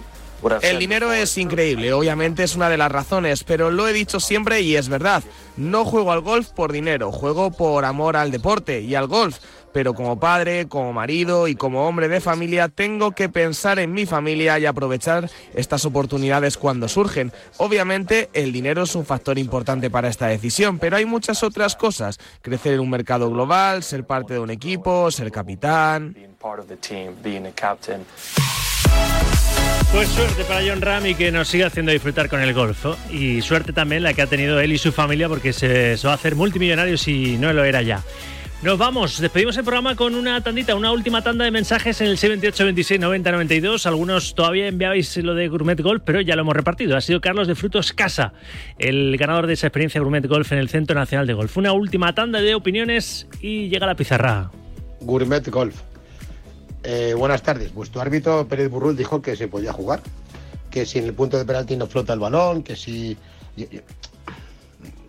[0.61, 4.61] El dinero es increíble, obviamente es una de las razones, pero lo he dicho siempre
[4.61, 5.21] y es verdad.
[5.57, 9.37] No juego al golf por dinero, juego por amor al deporte y al golf.
[9.73, 14.05] Pero como padre, como marido y como hombre de familia, tengo que pensar en mi
[14.05, 17.31] familia y aprovechar estas oportunidades cuando surgen.
[17.57, 22.17] Obviamente, el dinero es un factor importante para esta decisión, pero hay muchas otras cosas.
[22.41, 26.15] Crecer en un mercado global, ser parte de un equipo, ser capitán.
[29.91, 32.85] Pues suerte para John Ram y que nos siga haciendo disfrutar con el golf.
[32.85, 32.95] ¿no?
[33.11, 36.13] Y suerte también la que ha tenido él y su familia porque se, se va
[36.13, 38.03] a hacer multimillonario si no lo era ya.
[38.61, 42.17] Nos vamos, despedimos el programa con una tandita, una última tanda de mensajes en el
[42.17, 43.85] 78 26 90 92.
[43.85, 46.97] Algunos todavía enviabais lo de Gourmet Golf, pero ya lo hemos repartido.
[46.97, 48.33] Ha sido Carlos de Frutos Casa,
[48.77, 51.55] el ganador de esa experiencia Gourmet Golf en el Centro Nacional de Golf.
[51.55, 54.51] Una última tanda de opiniones y llega la pizarra.
[54.99, 55.75] Gourmet Golf.
[56.83, 57.73] Eh, buenas tardes.
[57.73, 60.01] Vuestro árbitro Pérez Burrul dijo que se podía jugar,
[60.69, 63.15] que si en el punto de penalti no flota el balón, que si.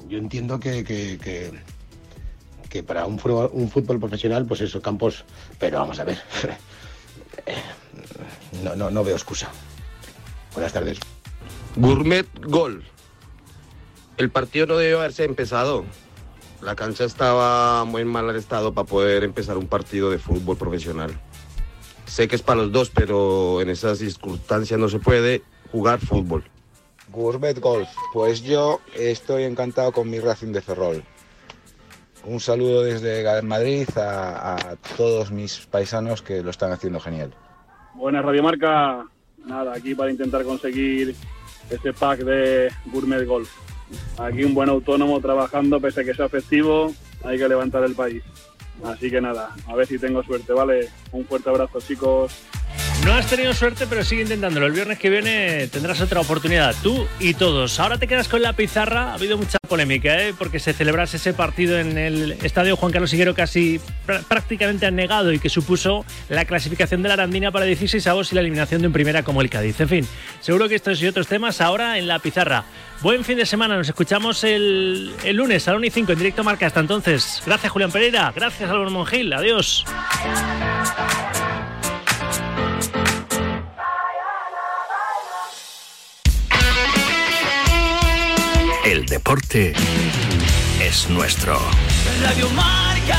[0.09, 1.51] Yo, entiendo que-
[2.71, 5.25] que para un fútbol, un fútbol profesional, pues esos campos.
[5.59, 6.19] Pero vamos a ver.
[8.65, 9.49] No, no, no veo excusa.
[10.53, 10.99] Buenas tardes.
[11.77, 12.85] Gourmet Gol.
[14.19, 15.85] El partido no debió haberse empezado.
[16.61, 21.19] La cancha estaba muy en mal estado para poder empezar un partido de fútbol profesional.
[22.05, 25.43] Sé que es para los dos, pero en esas circunstancias no se puede
[25.73, 26.45] jugar fútbol.
[27.09, 31.05] Gourmet Golf, pues yo estoy encantado con mi Racing de Ferrol.
[32.25, 37.33] Un saludo desde Madrid a, todos mis paisanos que lo están haciendo genial.
[37.95, 39.07] Buenas Radio Marca,
[39.45, 41.15] nada, aquí para intentar conseguir
[41.71, 43.51] ese pack de Gourmet Golf.
[44.19, 46.93] Aquí un buen autónomo trabajando, pese a que sea festivo,
[47.25, 48.23] hay que levantar el país.
[48.85, 50.89] Así que nada, a ver si tengo suerte, ¿vale?
[51.13, 52.33] Un fuerte abrazo, chicos.
[53.05, 54.67] No has tenido suerte, pero sigue intentándolo.
[54.67, 57.81] El viernes que viene tendrás otra oportunidad, tú y todos.
[57.81, 59.11] Ahora te quedas con la pizarra.
[59.11, 60.35] Ha habido mucha polémica, ¿eh?
[60.39, 65.33] porque se celebrase ese partido en el estadio Juan Carlos Higuero casi pr- prácticamente anegado
[65.33, 68.89] y que supuso la clasificación de la Arandina para 16 avos y la eliminación de
[68.89, 69.81] un primera como el Cádiz.
[69.81, 70.09] En fin,
[70.41, 72.65] seguro que estos y otros temas ahora en la pizarra.
[73.01, 76.45] Buen fin de semana, nos escuchamos el, lunes a la 1 y 5 en directo
[76.45, 76.67] marca.
[76.67, 79.87] Hasta entonces, gracias Julián Pereira, gracias Álvaro Mongil, adiós.
[88.85, 89.75] El deporte
[90.83, 91.59] es nuestro.
[92.23, 93.19] Radio Marca.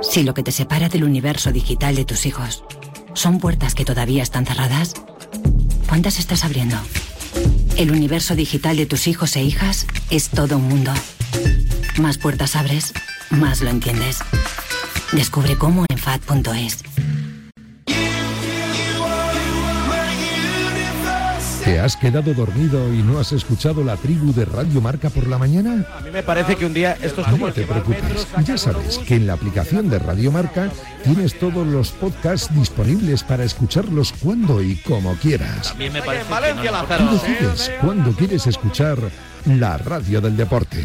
[0.00, 2.62] Si lo que te separa del universo digital de tus hijos
[3.14, 4.94] son puertas que todavía están cerradas,
[5.88, 6.76] ¿cuántas estás abriendo?
[7.76, 10.92] El universo digital de tus hijos e hijas es todo un mundo.
[11.98, 12.94] Más puertas abres,
[13.30, 14.18] más lo entiendes.
[15.12, 16.82] Descubre cómo en FAD.es.
[21.64, 25.38] ¿Te has quedado dormido y no has escuchado la tribu de Radio Marca por la
[25.38, 25.86] mañana?
[25.96, 28.98] A mí me parece que un día esto es como No te preocupes, ya sabes
[28.98, 30.70] que en la aplicación de Radio Marca
[31.04, 35.68] tienes todos los podcasts disponibles para escucharlos cuando y como quieras.
[35.68, 38.98] También me parece Tú decides cuándo quieres escuchar
[39.44, 40.84] la radio del deporte.